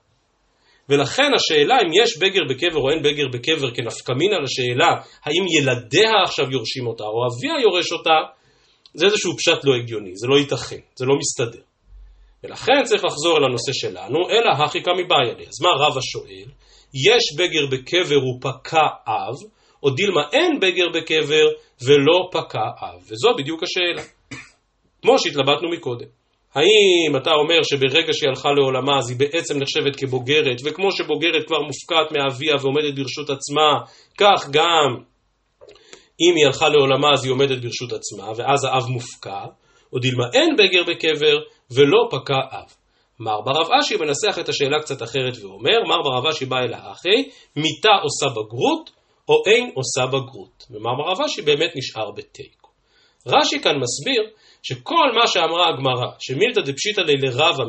ולכן 0.89 1.31
השאלה 1.35 1.75
אם 1.75 2.03
יש 2.03 2.19
בגר 2.19 2.41
בקבר 2.51 2.81
או 2.81 2.91
אין 2.91 3.03
בגר 3.03 3.29
בקבר 3.33 3.71
כנפקמינה 3.75 4.37
לשאלה 4.39 4.91
האם 5.25 5.45
ילדיה 5.59 6.11
עכשיו 6.25 6.51
יורשים 6.51 6.87
אותה 6.87 7.05
או 7.05 7.27
אביה 7.27 7.63
יורש 7.63 7.93
אותה, 7.93 8.19
זה 8.95 9.07
איזשהו 9.07 9.37
פשט 9.37 9.65
לא 9.65 9.75
הגיוני, 9.75 10.11
זה 10.15 10.27
לא 10.27 10.39
ייתכן, 10.39 10.81
זה 10.95 11.05
לא 11.07 11.15
מסתדר. 11.19 11.63
ולכן 12.45 12.83
צריך 12.85 13.05
לחזור 13.05 13.39
אל 13.39 13.45
הנושא 13.45 13.73
שלנו, 13.73 14.19
אלא 14.31 14.65
הכי 14.65 14.83
קמי 14.83 15.03
לי. 15.39 15.47
אז 15.47 15.63
מה 15.63 15.87
רבא 15.87 16.01
שואל? 16.01 16.51
יש 17.07 17.25
בגר 17.39 17.67
בקבר 17.71 18.19
ופקע 18.29 18.87
אב, 19.07 19.35
או 19.83 19.91
דילמה 19.91 20.21
אין 20.33 20.61
בגר 20.61 20.89
בקבר 20.95 21.47
ולא 21.87 22.29
פקע 22.33 22.67
אב. 22.83 23.01
וזו 23.03 23.29
בדיוק 23.39 23.63
השאלה. 23.63 24.03
כמו 25.03 25.19
שהתלבטנו 25.19 25.71
מקודם. 25.73 26.07
האם 26.55 27.17
אתה 27.17 27.31
אומר 27.33 27.63
שברגע 27.63 28.13
שהיא 28.13 28.29
הלכה 28.29 28.49
לעולמה 28.57 28.99
אז 28.99 29.11
היא 29.11 29.19
בעצם 29.19 29.59
נחשבת 29.59 29.97
כבוגרת, 29.97 30.57
וכמו 30.65 30.93
שבוגרת 30.93 31.47
כבר 31.47 31.61
מופקעת 31.61 32.13
מאביה 32.13 32.55
ועומדת 32.61 32.95
ברשות 32.95 33.31
עצמה, 33.31 33.71
כך 34.19 34.49
גם 34.51 35.10
אם 36.21 36.37
היא 36.37 36.47
הלכה 36.47 36.69
לעולמה 36.69 37.09
אז 37.13 37.25
היא 37.25 37.33
עומדת 37.33 37.63
ברשות 37.63 37.93
עצמה, 37.93 38.33
ואז 38.37 38.65
האב 38.65 38.87
מופקע, 38.89 39.45
או 39.93 39.99
דילמה 39.99 40.25
אין 40.33 40.57
בגר 40.57 40.83
בקבר 40.83 41.37
ולא 41.71 42.09
פקע 42.11 42.41
אב. 42.53 42.75
מר 43.21 43.41
ברב 43.41 43.67
אשי 43.81 43.97
מנסח 43.97 44.39
את 44.41 44.49
השאלה 44.49 44.81
קצת 44.81 45.03
אחרת 45.03 45.35
ואומר, 45.43 45.79
מר 45.89 46.03
ברב 46.03 46.27
אשי 46.27 46.45
בא 46.45 46.57
אל 46.57 46.75
האחי, 46.75 47.29
מיתה 47.57 47.95
עושה 48.03 48.27
בגרות, 48.27 48.91
או 49.29 49.35
אין 49.47 49.71
עושה 49.75 50.07
בגרות. 50.07 50.67
ומר 50.71 50.95
ברב 50.99 51.21
אשי 51.21 51.43
באמת 51.43 51.71
נשאר 51.77 52.11
בתיקו. 52.11 52.69
רש"י 53.27 53.61
כאן 53.61 53.77
מסביר 53.77 54.23
שכל 54.63 55.13
מה 55.15 55.27
שאמרה 55.27 55.69
הגמרא, 55.69 56.11
שמילתא 56.19 56.61
דפשיטא 56.61 57.01
לי 57.01 57.17
לרבה 57.17 57.65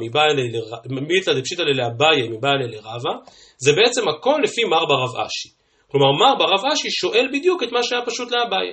מילתא 0.90 1.34
דפשיטא 1.34 1.62
לי 1.62 1.74
לאביי 1.74 2.30
מבעיה 2.30 2.56
לי 2.56 2.76
לרבה, 2.76 3.14
זה 3.58 3.72
בעצם 3.74 4.10
הכל 4.10 4.40
לפי 4.44 4.64
מר 4.64 4.86
ברב 4.86 5.26
אשי. 5.26 5.61
כלומר, 5.92 6.12
מר 6.12 6.36
ברב 6.36 6.72
אשי 6.74 6.92
שואל 6.92 7.28
בדיוק 7.34 7.64
את 7.64 7.72
מה 7.72 7.84
שהיה 7.84 8.02
פשוט 8.06 8.32
לאביי. 8.32 8.68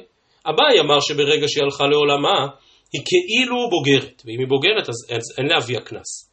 אביי 0.46 0.80
אמר 0.80 1.00
שברגע 1.00 1.48
שהיא 1.48 1.64
הלכה 1.64 1.86
לעולמה, 1.86 2.46
היא 2.92 3.02
כאילו 3.06 3.56
בוגרת, 3.70 4.22
ואם 4.24 4.38
היא 4.38 4.48
בוגרת 4.48 4.88
אז, 4.88 4.94
אז 5.10 5.38
אין 5.38 5.46
לאביה 5.46 5.80
קנס. 5.80 6.28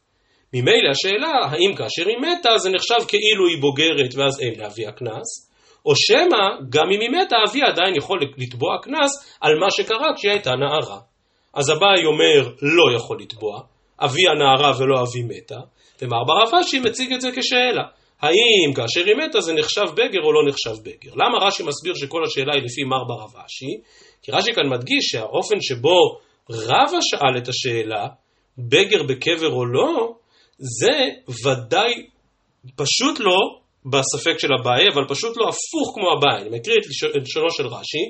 ממילא 0.52 0.90
השאלה, 0.90 1.32
האם 1.50 1.74
כאשר 1.76 2.08
היא 2.08 2.16
מתה 2.18 2.58
זה 2.58 2.70
נחשב 2.70 3.08
כאילו 3.08 3.46
היא 3.46 3.60
בוגרת 3.60 4.14
ואז 4.16 4.40
אין 4.40 4.60
לאביה 4.60 4.92
קנס, 4.92 5.28
או 5.86 5.92
שמא 5.96 6.42
גם 6.68 6.86
אם 6.94 7.00
היא 7.00 7.10
מתה 7.10 7.36
אביה 7.48 7.66
עדיין 7.66 7.96
יכול 7.96 8.20
לתבוע 8.38 8.78
קנס 8.82 9.36
על 9.40 9.58
מה 9.60 9.70
שקרה 9.70 10.08
כשהיא 10.16 10.32
הייתה 10.32 10.50
נערה. 10.50 10.98
אז 11.54 11.70
אביי 11.70 12.04
אומר 12.04 12.50
לא 12.62 12.96
יכול 12.96 13.20
לתבוע, 13.20 13.60
אבי 14.00 14.22
הנערה 14.28 14.72
ולא 14.78 15.02
אבי 15.02 15.22
מתה, 15.22 15.60
ומר 16.02 16.24
ברב 16.26 16.60
אשי 16.60 16.78
מציג 16.78 17.12
את 17.12 17.20
זה 17.20 17.30
כשאלה. 17.36 17.82
האם 18.20 18.74
כאשר 18.74 19.06
היא 19.06 19.16
מתה 19.16 19.40
זה 19.40 19.52
נחשב 19.52 19.86
בגר 19.94 20.20
או 20.24 20.32
לא 20.32 20.48
נחשב 20.48 20.82
בגר? 20.82 21.12
למה 21.14 21.46
רש"י 21.46 21.62
מסביר 21.62 21.94
שכל 21.94 22.24
השאלה 22.24 22.52
היא 22.54 22.62
לפי 22.62 22.84
מר 22.84 23.04
ברב 23.08 23.32
אשי? 23.46 23.80
כי 24.22 24.32
רש"י 24.32 24.52
כאן 24.54 24.68
מדגיש 24.70 25.04
שהאופן 25.04 25.60
שבו 25.60 26.18
רבא 26.50 26.98
שאל 27.00 27.38
את 27.38 27.48
השאלה, 27.48 28.06
בגר 28.58 29.02
בקבר 29.02 29.52
או 29.52 29.66
לא, 29.66 30.14
זה 30.58 30.98
ודאי 31.44 32.06
פשוט 32.76 33.20
לא 33.20 33.38
בספק 33.84 34.38
של 34.38 34.48
אביי, 34.60 34.88
אבל 34.94 35.04
פשוט 35.08 35.36
לא 35.36 35.44
הפוך 35.48 35.94
כמו 35.94 36.06
אביי. 36.18 36.42
אני 36.42 36.58
מקריא 36.58 36.76
את 37.16 37.22
לשונו 37.22 37.50
של 37.50 37.66
רש"י, 37.66 38.04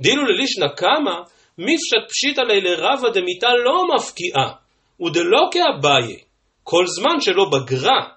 דילו 0.00 0.24
ללישנא 0.24 0.66
קמא 0.76 1.16
מפשט 1.58 2.08
פשיטא 2.08 2.40
לי 2.40 2.60
לרבא 2.60 3.08
דמיתה 3.10 3.48
לא 3.64 3.94
מפקיעה, 3.94 4.52
ודלא 5.00 5.48
כאביי, 5.50 6.18
כל 6.62 6.86
זמן 6.86 7.20
שלא 7.20 7.44
בגרה, 7.44 8.08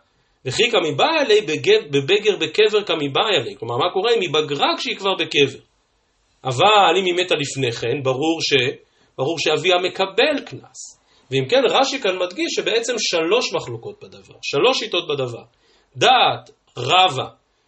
וכי 0.45 0.71
כמיבאי 0.71 1.17
עלי 1.19 1.41
בבגר 1.91 2.36
בקבר 2.39 2.84
כמיבאי 2.84 3.36
עלי. 3.36 3.55
כלומר, 3.60 3.77
מה 3.77 3.93
קורה 3.93 4.13
אם 4.13 4.21
היא 4.21 4.29
בגרה 4.34 4.67
כשהיא 4.77 4.97
כבר 4.97 5.15
בקבר? 5.15 5.60
אבל 6.43 6.97
אם 6.99 7.05
היא 7.05 7.13
מתה 7.13 7.36
לפני 7.36 7.71
כן, 7.71 8.03
ברור, 8.03 8.39
ש... 8.41 8.53
ברור 9.17 9.36
שאביה 9.39 9.75
מקבל 9.77 10.45
קנס. 10.45 11.01
ואם 11.31 11.45
כן, 11.49 11.62
רש"י 11.69 11.99
כאן 11.99 12.17
מדגיש 12.19 12.53
שבעצם 12.55 12.93
שלוש 12.97 13.53
מחלוקות 13.53 14.03
בדבר, 14.03 14.36
שלוש 14.41 14.79
שיטות 14.79 15.08
בדבר. 15.08 15.43
דעת 15.95 16.49
רבה, 16.77 17.27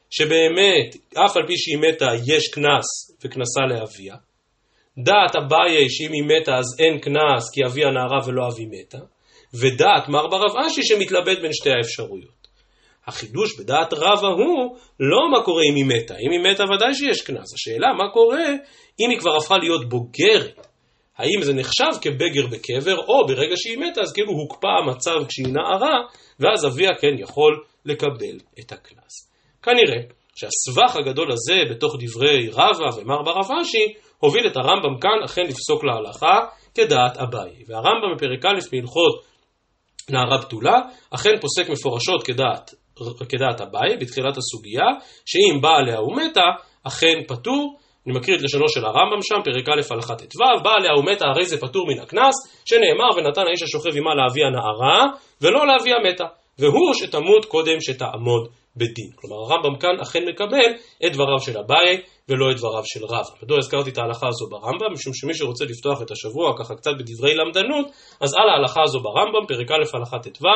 שבאמת, 0.09 0.95
אף 1.13 1.37
על 1.37 1.47
פי 1.47 1.57
שהיא 1.57 1.77
מתה, 1.77 2.07
יש 2.27 2.47
קנס 2.47 3.17
וקנסה 3.23 3.61
לאביה. 3.69 4.15
דעת 4.97 5.35
אביי 5.35 5.89
שאם 5.89 6.11
היא 6.13 6.23
מתה 6.23 6.51
אז 6.57 6.75
אין 6.79 6.99
קנס 6.99 7.51
כי 7.53 7.61
אבי 7.65 7.85
הנערה 7.85 8.19
ולא 8.27 8.47
אבי 8.47 8.65
מתה, 8.65 8.97
ודעת 9.53 10.09
מר 10.09 10.27
ברב 10.27 10.57
אשי 10.67 10.83
שמתלבט 10.83 11.39
בין 11.41 11.53
שתי 11.53 11.69
האפשרויות. 11.71 12.36
החידוש 13.07 13.59
בדעת 13.59 13.93
רבא 13.93 14.27
הוא 14.27 14.77
לא 14.99 15.31
מה 15.31 15.43
קורה 15.43 15.61
אם 15.71 15.75
היא 15.75 15.85
מתה, 15.85 16.13
אם 16.13 16.31
היא 16.31 16.51
מתה 16.51 16.63
ודאי 16.63 16.93
שיש 16.93 17.21
קנס, 17.21 17.53
השאלה 17.53 17.87
מה 17.97 18.13
קורה 18.13 18.45
אם 18.99 19.09
היא 19.09 19.19
כבר 19.19 19.35
הפכה 19.37 19.57
להיות 19.57 19.89
בוגרת, 19.89 20.67
האם 21.17 21.41
זה 21.41 21.53
נחשב 21.53 21.91
כבגר 22.01 22.47
בקבר, 22.51 22.97
או 22.97 23.27
ברגע 23.27 23.55
שהיא 23.55 23.77
מתה 23.77 24.01
אז 24.01 24.13
כאילו 24.13 24.31
הוקפא 24.31 24.67
המצב 24.67 25.27
כשהיא 25.27 25.47
נערה, 25.47 25.95
ואז 26.39 26.65
אביה 26.65 26.91
כן 27.01 27.19
יכול 27.19 27.63
לקבל 27.85 28.37
את 28.59 28.71
הקנס. 28.71 29.31
כנראה 29.63 30.01
שהסבך 30.35 30.95
הגדול 30.95 31.31
הזה 31.31 31.61
בתוך 31.71 31.95
דברי 31.99 32.49
רבא 32.49 32.97
ומר 32.97 33.21
ברב 33.23 33.51
אשי 33.61 33.93
הוביל 34.19 34.47
את 34.47 34.57
הרמב"ם 34.57 34.99
כאן 35.01 35.23
אכן 35.25 35.41
לפסוק 35.41 35.83
להלכה 35.83 36.39
כדעת 36.75 37.17
אביי. 37.17 37.63
והרמב"ם 37.67 38.15
בפרק 38.15 38.45
א' 38.45 38.59
מהלכות 38.73 39.23
נערה 40.09 40.37
בתולה, 40.37 40.81
אכן 41.09 41.39
פוסק 41.41 41.69
מפורשות 41.69 42.23
כדעת, 42.23 42.71
כדעת 43.29 43.61
אביי 43.61 43.97
בתחילת 43.97 44.37
הסוגיה, 44.37 44.85
שאם 45.25 45.61
באה 45.61 45.77
עליה 45.77 46.01
ומתה, 46.01 46.45
אכן 46.83 47.23
פטור. 47.27 47.77
אני 48.07 48.15
מקריא 48.15 48.37
את 48.37 48.41
לשונו 48.41 48.69
של 48.69 48.85
הרמב"ם 48.85 49.21
שם, 49.21 49.35
פרק 49.43 49.69
א' 49.69 49.93
הלכה 49.93 50.15
ט"ו, 50.15 50.63
באה 50.63 50.73
עליה 50.73 50.91
ומתה 50.99 51.25
הרי 51.25 51.45
זה 51.45 51.57
פטור 51.57 51.87
מן 51.87 51.99
הקנס, 51.99 52.35
שנאמר 52.65 53.09
ונתן 53.17 53.41
האיש 53.47 53.63
השוכב 53.63 53.97
עמה 53.97 54.15
לאבי 54.15 54.43
הנערה, 54.43 55.05
ולא 55.41 55.67
לאבי 55.67 55.91
המתה. 55.93 56.25
והוא 56.59 56.93
שתמות 56.93 57.45
קודם 57.45 57.81
שתעמוד 57.81 58.47
בדין. 58.75 59.09
כלומר 59.15 59.35
הרמב"ם 59.35 59.79
כאן 59.79 59.99
אכן 60.01 60.23
מקבל 60.29 60.69
את 61.05 61.11
דבריו 61.13 61.39
של 61.39 61.57
אביי 61.57 62.01
ולא 62.29 62.51
את 62.51 62.57
דבריו 62.57 62.85
של 62.85 63.05
רב. 63.05 63.25
מדוע 63.43 63.57
הזכרתי 63.57 63.89
את 63.89 63.97
ההלכה 63.97 64.27
הזו 64.27 64.45
ברמב"ם? 64.49 64.93
משום 64.93 65.13
שמי 65.13 65.33
שרוצה 65.33 65.65
לפתוח 65.65 66.01
את 66.01 66.11
השבוע 66.11 66.57
ככה 66.59 66.75
קצת 66.75 66.91
בדברי 66.99 67.35
למדנות, 67.35 67.87
אז 68.21 68.33
על 68.33 68.49
ההלכה 68.49 68.81
הזו 68.83 68.99
ברמב"ם, 68.99 69.45
פרק 69.47 69.71
א' 69.71 69.97
הלכה 69.97 70.17
ט"ו, 70.19 70.47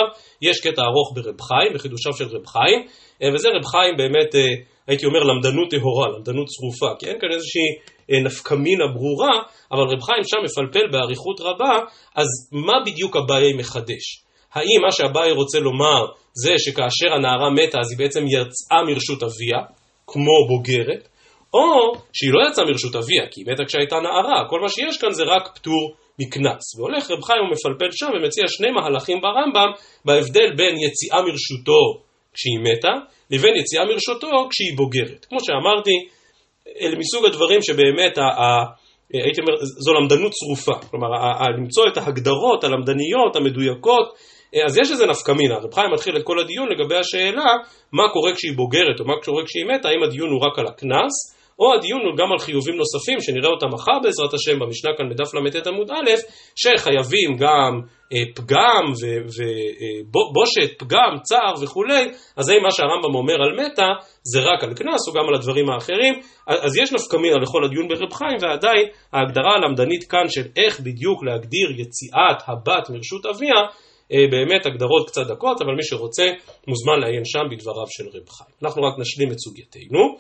יש 0.42 0.60
קטע 0.60 0.82
ארוך 0.82 1.12
ברב 1.16 1.42
חיים, 1.42 1.74
בחידושיו 1.74 2.14
של 2.14 2.28
רב 2.36 2.46
חיים, 2.46 2.80
אה, 3.24 3.34
וזה 3.34 3.50
רב 3.50 3.66
חיים 3.66 3.98
באמת, 3.98 4.36
אה, 4.36 4.42
הייתי 4.88 5.06
אומר, 5.06 5.20
למדנות 5.20 5.70
טהורה, 5.70 6.08
למדנות 6.16 6.48
צרופה, 6.48 6.96
כי 7.00 7.06
אין 7.06 7.18
כאן 7.22 7.32
איזושהי 7.32 7.70
אה, 8.12 8.24
נפקמינה 8.24 8.88
ברורה, 8.96 9.36
אבל 9.72 9.86
רב 9.94 10.02
חיים 10.02 10.24
שם 10.24 10.38
מפלפל 10.46 10.88
באריכות 10.92 11.40
רבה, 11.42 11.74
אז 12.16 12.28
מה 12.52 12.74
בדיוק 12.86 13.16
הבעיה 13.16 13.56
מחדש? 13.58 14.31
האם 14.54 14.82
מה 14.86 14.92
שאביי 14.92 15.32
רוצה 15.32 15.60
לומר 15.60 16.06
זה 16.34 16.54
שכאשר 16.58 17.14
הנערה 17.16 17.50
מתה 17.50 17.80
אז 17.80 17.92
היא 17.92 17.98
בעצם 17.98 18.24
יצאה 18.28 18.84
מרשות 18.88 19.24
אביה, 19.24 19.60
כמו 20.08 20.48
בוגרת, 20.48 21.08
או 21.54 21.94
שהיא 22.14 22.32
לא 22.34 22.50
יצאה 22.50 22.66
מרשות 22.66 22.96
אביה, 22.96 23.24
כי 23.32 23.42
היא 23.42 23.54
מתה 23.54 23.66
כשהייתה 23.66 23.96
נערה, 24.00 24.50
כל 24.50 24.60
מה 24.62 24.70
שיש 24.70 24.98
כאן 24.98 25.12
זה 25.12 25.24
רק 25.24 25.56
פטור 25.56 25.96
מקנס. 26.20 26.76
והולך 26.78 27.12
רב 27.12 27.22
חיים 27.24 27.42
ומפלפל 27.44 27.92
שם 27.92 28.10
ומציע 28.16 28.44
שני 28.48 28.72
מהלכים 28.72 29.22
ברמב"ם 29.22 29.72
בהבדל 30.06 30.50
בין 30.58 30.76
יציאה 30.78 31.22
מרשותו 31.22 31.82
כשהיא 32.34 32.60
מתה, 32.64 32.94
לבין 33.32 33.56
יציאה 33.56 33.86
מרשותו 33.86 34.28
כשהיא 34.50 34.78
בוגרת. 34.78 35.26
כמו 35.30 35.40
שאמרתי, 35.40 35.92
אלה 36.82 36.96
מסוג 36.98 37.26
הדברים 37.26 37.62
שבאמת, 37.62 38.18
ה, 38.18 38.22
ה, 38.22 38.46
הייתי 39.14 39.42
אומר, 39.42 39.54
זו 39.62 39.94
למדנות 39.94 40.32
צרופה. 40.32 40.88
כלומר, 40.90 41.14
ה, 41.14 41.44
ה, 41.44 41.50
למצוא 41.58 41.88
את 41.88 41.98
ההגדרות 41.98 42.64
הלמדניות, 42.64 43.36
המדויקות, 43.36 44.08
אז 44.66 44.78
יש 44.78 44.92
איזה 44.92 45.06
נפקא 45.06 45.32
מינה, 45.32 45.58
רב 45.58 45.74
חיים 45.74 45.92
מתחיל 45.94 46.18
את 46.18 46.24
כל 46.24 46.40
הדיון 46.40 46.68
לגבי 46.70 46.96
השאלה 46.96 47.52
מה 47.92 48.04
קורה 48.14 48.36
כשהיא 48.36 48.56
בוגרת 48.56 49.00
או 49.00 49.06
מה 49.06 49.14
קורה 49.24 49.44
כשהיא 49.46 49.66
מתה, 49.66 49.90
האם 49.90 50.04
הדיון 50.04 50.30
הוא 50.30 50.42
רק 50.46 50.60
על 50.60 50.68
הקנס 50.68 51.42
או 51.62 51.74
הדיון 51.74 52.02
הוא 52.02 52.18
גם 52.18 52.32
על 52.32 52.40
חיובים 52.40 52.76
נוספים 52.76 53.22
שנראה 53.22 53.50
אותם 53.50 53.68
מחר 53.74 54.00
בעזרת 54.04 54.34
השם 54.34 54.60
במשנה 54.60 54.92
כאן 54.98 55.10
בדף 55.10 55.34
ל"ט 55.34 55.68
עמוד 55.68 55.92
א', 55.92 56.10
שחייבים 56.56 57.38
גם 57.38 57.82
אה, 58.14 58.26
פגם 58.36 58.86
ובושת, 59.36 60.70
אה, 60.72 60.78
פגם, 60.78 61.12
צער 61.22 61.54
וכולי, 61.62 62.04
אז 62.38 62.50
האם 62.50 62.64
מה 62.64 62.72
שהרמב"ם 62.72 63.16
אומר 63.16 63.34
על 63.34 63.52
מתה 63.60 63.90
זה 64.24 64.40
רק 64.40 64.64
על 64.64 64.74
קנס 64.74 65.08
או 65.08 65.14
גם 65.14 65.30
על 65.30 65.36
הדברים 65.36 65.70
האחרים, 65.70 66.14
אז 66.48 66.78
יש 66.78 66.94
נפקמינה 66.94 67.36
לכל 67.44 67.66
הדיון 67.66 67.88
ברב 67.88 68.14
חיים 68.14 68.38
ועדיין 68.42 68.86
ההגדרה 69.14 69.54
הלמדנית 69.56 70.04
כאן 70.04 70.26
של 70.30 70.46
איך 70.58 70.80
בדיוק 70.80 71.24
להגדיר 71.24 71.68
יציאת 71.78 72.40
הבת 72.48 72.90
מרשות 72.90 73.26
אביה 73.26 73.54
אה, 73.56 73.68
באמת 74.32 74.66
הגדרות 74.66 75.10
קצת 75.10 75.28
דקות, 75.28 75.62
אבל 75.62 75.76
מי 75.76 75.84
שרוצה 75.84 76.24
מוזמן 76.68 77.00
לעיין 77.00 77.26
שם 77.26 77.40
בדבריו 77.52 77.88
של 77.90 78.04
רב 78.08 78.30
חיים. 78.30 78.56
אנחנו 78.64 78.84
רק 78.84 79.00
נשלים 79.00 79.32
את 79.32 79.38
סוגייתנו. 79.40 80.18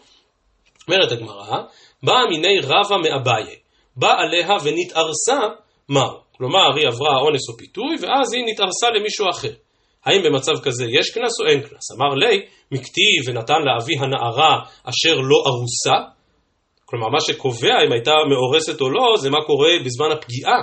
אומרת 0.88 1.12
הגמרא, 1.12 1.58
באה 2.04 2.26
מיני 2.30 2.60
רבה 2.60 2.98
מאביי, 2.98 3.56
באה 3.96 4.22
עליה 4.22 4.48
ונתארסה 4.64 5.40
מר. 5.90 6.18
כלומר, 6.38 6.76
היא 6.76 6.88
עברה 6.88 7.20
אונס 7.22 7.50
או 7.50 7.58
פיתוי, 7.58 7.96
ואז 8.02 8.34
היא 8.34 8.44
נתארסה 8.46 8.90
למישהו 8.90 9.30
אחר. 9.30 9.54
האם 10.06 10.22
במצב 10.24 10.52
כזה 10.64 10.86
יש 10.86 11.10
קנס 11.10 11.40
או 11.42 11.48
אין 11.48 11.62
קנס? 11.62 11.92
אמר 11.98 12.16
לי, 12.16 12.46
מכתיב 12.72 13.22
ונתן 13.26 13.62
לאבי 13.66 13.94
הנערה 14.00 14.60
אשר 14.84 15.16
לא 15.16 15.38
ארוסה. 15.48 16.12
כלומר, 16.86 17.08
מה 17.10 17.22
שקובע 17.22 17.84
אם 17.88 17.92
הייתה 17.92 18.12
מאורסת 18.30 18.82
או 18.82 18.90
לא, 18.90 19.18
זה 19.18 19.30
מה 19.30 19.38
קורה 19.48 19.70
בזמן 19.86 20.12
הפגיעה, 20.12 20.60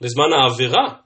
בזמן 0.00 0.32
העבירה. 0.32 1.03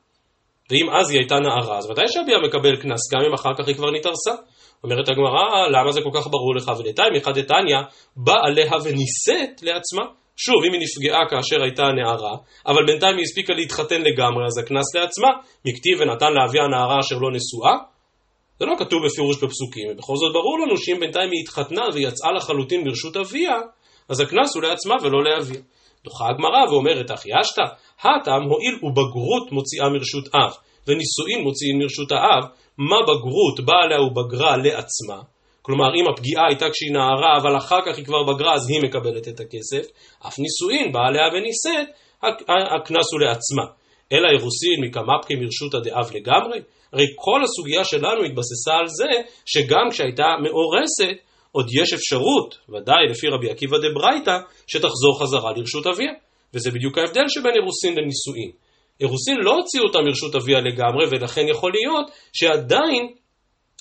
ואם 0.71 0.91
אז 0.91 1.11
היא 1.11 1.19
הייתה 1.19 1.35
נערה, 1.35 1.79
אז 1.79 1.91
ודאי 1.91 2.05
שאביה 2.09 2.39
מקבל 2.49 2.77
קנס, 2.77 3.13
גם 3.15 3.21
אם 3.29 3.35
אחר 3.35 3.51
כך 3.59 3.69
היא 3.69 3.77
כבר 3.77 3.91
נתארסה. 3.91 4.35
אומרת 4.85 5.09
הגמרא, 5.09 5.69
למה 5.69 5.93
זה 5.93 6.01
כל 6.03 6.11
כך 6.15 6.27
ברור 6.27 6.55
לך? 6.57 6.73
ולתיים 6.79 7.17
אחד 7.17 7.39
דתניא, 7.39 7.79
בא 8.17 8.35
עליה 8.47 8.73
ונישאת 8.85 9.63
לעצמה. 9.63 10.05
שוב, 10.37 10.65
אם 10.67 10.73
היא 10.73 10.81
נפגעה 10.81 11.23
כאשר 11.31 11.63
הייתה 11.63 11.83
נערה, 11.83 12.37
אבל 12.67 12.87
בינתיים 12.87 13.17
היא 13.17 13.23
הספיקה 13.23 13.53
להתחתן 13.55 14.03
לגמרי, 14.03 14.45
אז 14.47 14.59
הקנס 14.59 14.95
לעצמה, 14.95 15.29
מכתיב 15.65 16.01
ונתן 16.01 16.33
לאביה 16.33 16.65
הנערה 16.65 17.01
אשר 17.01 17.17
לא 17.17 17.29
נשואה. 17.33 17.77
זה 18.59 18.67
לא 18.67 18.75
כתוב 18.79 19.07
בפירוש 19.07 19.37
בפסוקים, 19.45 19.89
ובכל 19.91 20.17
זאת 20.17 20.33
ברור 20.33 20.59
לנו 20.59 20.77
שאם 20.77 21.01
בינתיים 21.01 21.31
היא 21.31 21.41
התחתנה 21.43 21.83
ויצאה 21.95 22.33
לחלוטין 22.33 22.85
ברשות 22.85 23.17
אביה, 23.17 23.57
אז 24.09 24.21
הקנס 24.21 24.55
הוא 24.55 24.63
לעצמה 24.63 24.95
ולא 25.03 25.25
לאביה. 25.25 25.61
דוחה 26.09 26.25
הגמרא 26.31 26.63
ואומרת, 26.71 27.11
אחי 27.11 27.31
אשתא, 27.41 27.63
הטעם 28.01 28.43
הואיל 28.43 28.75
ובגרות 28.83 29.53
מוציאה 29.53 29.89
מרשות 29.89 30.27
אב, 30.35 30.53
ונישואין 30.87 31.41
מוציאים 31.47 31.79
מרשות 31.79 32.13
האב, 32.13 32.45
מה 32.79 32.97
בגרות 33.09 33.57
באה 33.67 33.83
עליה 33.85 34.01
ובגרה 34.03 34.57
לעצמה, 34.57 35.21
כלומר 35.63 35.95
אם 35.95 36.05
הפגיעה 36.13 36.47
הייתה 36.49 36.67
כשהיא 36.73 36.93
נערה 36.93 37.33
אבל 37.41 37.57
אחר 37.57 37.81
כך 37.87 37.97
היא 37.97 38.05
כבר 38.05 38.23
בגרה 38.29 38.55
אז 38.55 38.71
היא 38.71 38.81
מקבלת 38.83 39.29
את 39.29 39.41
הכסף, 39.41 39.85
אף 40.27 40.39
נישואין 40.39 40.93
באה 40.93 41.07
עליה 41.09 41.27
ונישאת, 41.33 41.89
הקנס 42.77 43.13
הוא 43.13 43.21
לעצמה. 43.21 43.67
אלא 44.13 44.29
אירוסין 44.29 44.79
מקמפקי 44.85 45.35
מרשותא 45.37 45.79
דאב 45.79 46.11
לגמרי? 46.15 46.59
הרי 46.93 47.07
כל 47.17 47.41
הסוגיה 47.45 47.85
שלנו 47.85 48.25
התבססה 48.25 48.75
על 48.81 48.87
זה 48.87 49.11
שגם 49.47 49.87
כשהייתה 49.91 50.27
מאורסת 50.43 51.28
עוד 51.53 51.67
יש 51.83 51.93
אפשרות, 51.93 52.59
ודאי 52.69 53.07
לפי 53.11 53.27
רבי 53.29 53.51
עקיבא 53.51 53.77
דברייתא, 53.79 54.37
שתחזור 54.67 55.21
חזרה 55.23 55.53
לרשות 55.57 55.87
אביה. 55.87 56.13
וזה 56.55 56.71
בדיוק 56.71 56.99
ההבדל 56.99 57.29
שבין 57.29 57.53
אירוסין 57.55 57.95
לנישואין. 57.99 58.51
אירוסין 59.01 59.37
לא 59.41 59.55
הוציאו 59.55 59.85
אותה 59.85 59.99
מרשות 59.99 60.35
אביה 60.35 60.61
לגמרי, 60.61 61.07
ולכן 61.11 61.49
יכול 61.49 61.73
להיות 61.73 62.11
שעדיין 62.33 63.15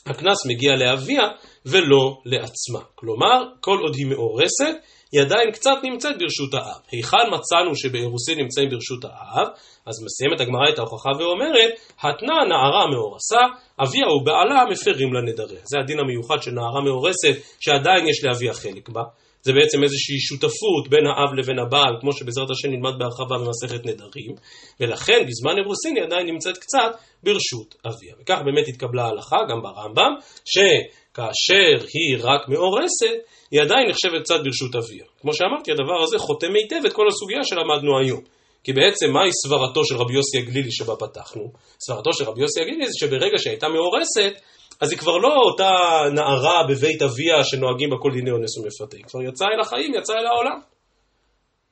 הקנס 0.06 0.46
מגיע 0.46 0.76
לאביה 0.76 1.24
ולא 1.66 2.18
לעצמה. 2.26 2.80
כלומר, 2.96 3.44
כל 3.60 3.78
עוד 3.82 3.96
היא 3.96 4.06
מאורסת, 4.06 4.76
היא 5.12 5.22
עדיין 5.22 5.52
קצת 5.52 5.78
נמצאת 5.84 6.16
ברשות 6.20 6.54
האב. 6.54 6.82
היכן 6.92 7.28
מצאנו 7.34 7.76
שבאירוסין 7.76 8.38
נמצאים 8.40 8.70
ברשות 8.70 9.04
האב? 9.04 9.48
אז 9.86 9.96
מסיימת 10.06 10.42
הגמרא 10.42 10.70
את 10.74 10.80
ההוכחה 10.80 11.10
ואומרת, 11.20 11.72
התנה 12.02 12.36
נערה 12.50 12.88
מאורסה, 12.92 13.42
אביה 13.84 14.08
ובעלה 14.08 14.66
מפרים 14.72 15.14
לנדריה. 15.14 15.62
זה 15.64 15.80
הדין 15.80 16.00
המיוחד 16.00 16.42
של 16.42 16.52
נערה 16.52 16.82
מאורסת, 16.86 17.36
שעדיין 17.60 18.08
יש 18.08 18.24
לאביה 18.24 18.54
חלק 18.54 18.90
בה. 18.90 19.02
זה 19.42 19.54
בעצם 19.54 19.84
איזושהי 19.84 20.20
שותפות 20.20 20.90
בין 20.90 21.06
האב 21.08 21.34
לבין 21.34 21.60
הבעל, 21.60 21.94
כמו 22.02 22.14
שבעזרת 22.14 22.50
השם 22.50 22.70
נלמד 22.70 23.00
בהרחבה 23.00 23.36
במסכת 23.38 23.86
נדרים, 23.86 24.36
ולכן 24.80 25.20
בזמן 25.28 25.58
אירוסין 25.58 25.96
היא 25.96 26.04
עדיין 26.04 26.28
נמצאת 26.28 26.58
קצת 26.58 26.92
ברשות 27.24 27.76
אביה. 27.86 28.14
וכך 28.20 28.40
באמת 28.46 28.68
התקבלה 28.68 29.04
ההלכה, 29.04 29.38
גם 29.50 29.62
ברמב"ם, 29.62 30.14
שכאשר 30.46 31.86
היא 31.94 32.18
רק 32.20 32.50
מאורסת, 32.50 33.18
היא 33.52 33.62
עדיין 33.62 33.90
נחשבת 33.90 34.22
קצת 34.24 34.40
ברשות 34.44 34.76
אביה. 34.76 35.06
כמו 35.22 35.34
שאמרתי, 35.34 35.72
הדבר 35.72 36.04
הזה 36.04 36.20
חותם 36.20 36.54
היטב 36.56 36.86
את 36.86 36.94
כל 36.94 37.08
הסוגיה 37.08 37.44
שלמדנו 37.44 38.00
היום. 38.00 38.22
כי 38.64 38.74
בעצם 38.74 39.12
מהי 39.12 39.32
סברתו 39.44 39.86
של 39.86 39.96
רבי 39.96 40.14
יוסי 40.14 40.38
הגלילי 40.38 40.72
שבה 40.72 40.96
פתחנו? 40.96 41.52
סברתו 41.80 42.14
של 42.14 42.24
רבי 42.24 42.42
יוסי 42.42 42.62
הגלילי 42.62 42.86
זה 42.88 42.94
שברגע 43.00 43.38
שהייתה 43.38 43.68
מאורסת, 43.70 44.34
אז 44.82 44.92
היא 44.92 45.00
כבר 45.00 45.18
לא 45.18 45.34
אותה 45.36 45.70
נערה 46.14 46.64
בבית 46.70 47.02
אביה 47.02 47.44
שנוהגים 47.44 47.90
בה 47.90 47.96
כל 48.02 48.12
דיני 48.14 48.32
אונס 48.32 48.58
ומפתה, 48.58 48.98
היא 48.98 49.06
כבר 49.06 49.22
יצאה 49.22 49.48
אל 49.48 49.60
החיים, 49.60 49.94
יצאה 49.96 50.16
אל 50.16 50.26
העולם. 50.26 50.60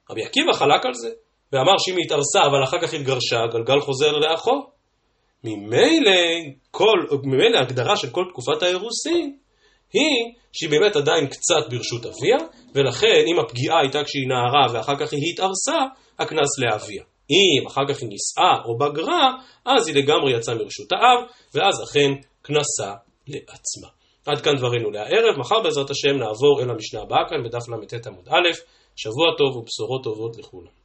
רבי 0.10 0.24
עקיבא 0.24 0.54
חלק 0.54 0.86
על 0.86 0.94
זה, 0.94 1.10
ואמר 1.52 1.78
שאם 1.78 1.96
היא 1.98 2.06
התארסה 2.06 2.42
אבל 2.50 2.64
אחר 2.64 2.78
כך 2.82 2.94
התגרשה, 2.94 3.44
הגלגל 3.44 3.80
חוזר 3.80 4.12
לאחור. 4.12 4.70
ממילא, 5.44 6.12
כל, 6.72 6.98
ממילא 7.24 7.58
ההגדרה 7.58 7.98
של 7.98 8.10
כל 8.10 8.24
תקופת 8.30 8.64
האירוסין 8.64 9.38
היא 9.96 10.34
שהיא 10.54 10.70
באמת 10.70 10.96
עדיין 10.96 11.28
קצת 11.28 11.64
ברשות 11.70 12.06
אביה, 12.06 12.38
ולכן 12.76 13.24
אם 13.28 13.40
הפגיעה 13.40 13.80
הייתה 13.82 14.04
כשהיא 14.04 14.28
נערה 14.28 14.74
ואחר 14.74 14.96
כך 15.00 15.14
היא 15.14 15.34
התארסה, 15.34 15.80
הקנס 16.20 16.60
לאביה. 16.60 17.04
אם 17.30 17.68
אחר 17.68 17.82
כך 17.90 18.02
היא 18.02 18.10
נישאה 18.10 18.56
או 18.66 18.78
בגרה, 18.78 19.32
אז 19.66 19.88
היא 19.88 19.96
לגמרי 19.96 20.38
יצאה 20.38 20.56
מרשות 20.56 20.92
האב, 20.92 21.20
ואז 21.54 21.84
אכן 21.84 22.12
קנסה 22.42 22.94
לעצמה. 23.28 23.90
עד 24.26 24.42
כאן 24.42 24.56
דברינו 24.58 24.92
להערב, 24.92 25.38
מחר 25.40 25.62
בעזרת 25.64 25.90
השם 25.90 26.18
נעבור 26.18 26.62
אל 26.62 26.70
המשנה 26.70 27.02
הבאה 27.02 27.30
כאן 27.30 27.44
בדף 27.44 27.70
ל"ט 27.70 28.08
עמוד 28.08 28.28
א', 28.30 28.50
שבוע 28.96 29.28
טוב 29.38 29.58
ובשורות 29.58 30.04
טובות 30.04 30.38
לכולם. 30.38 30.85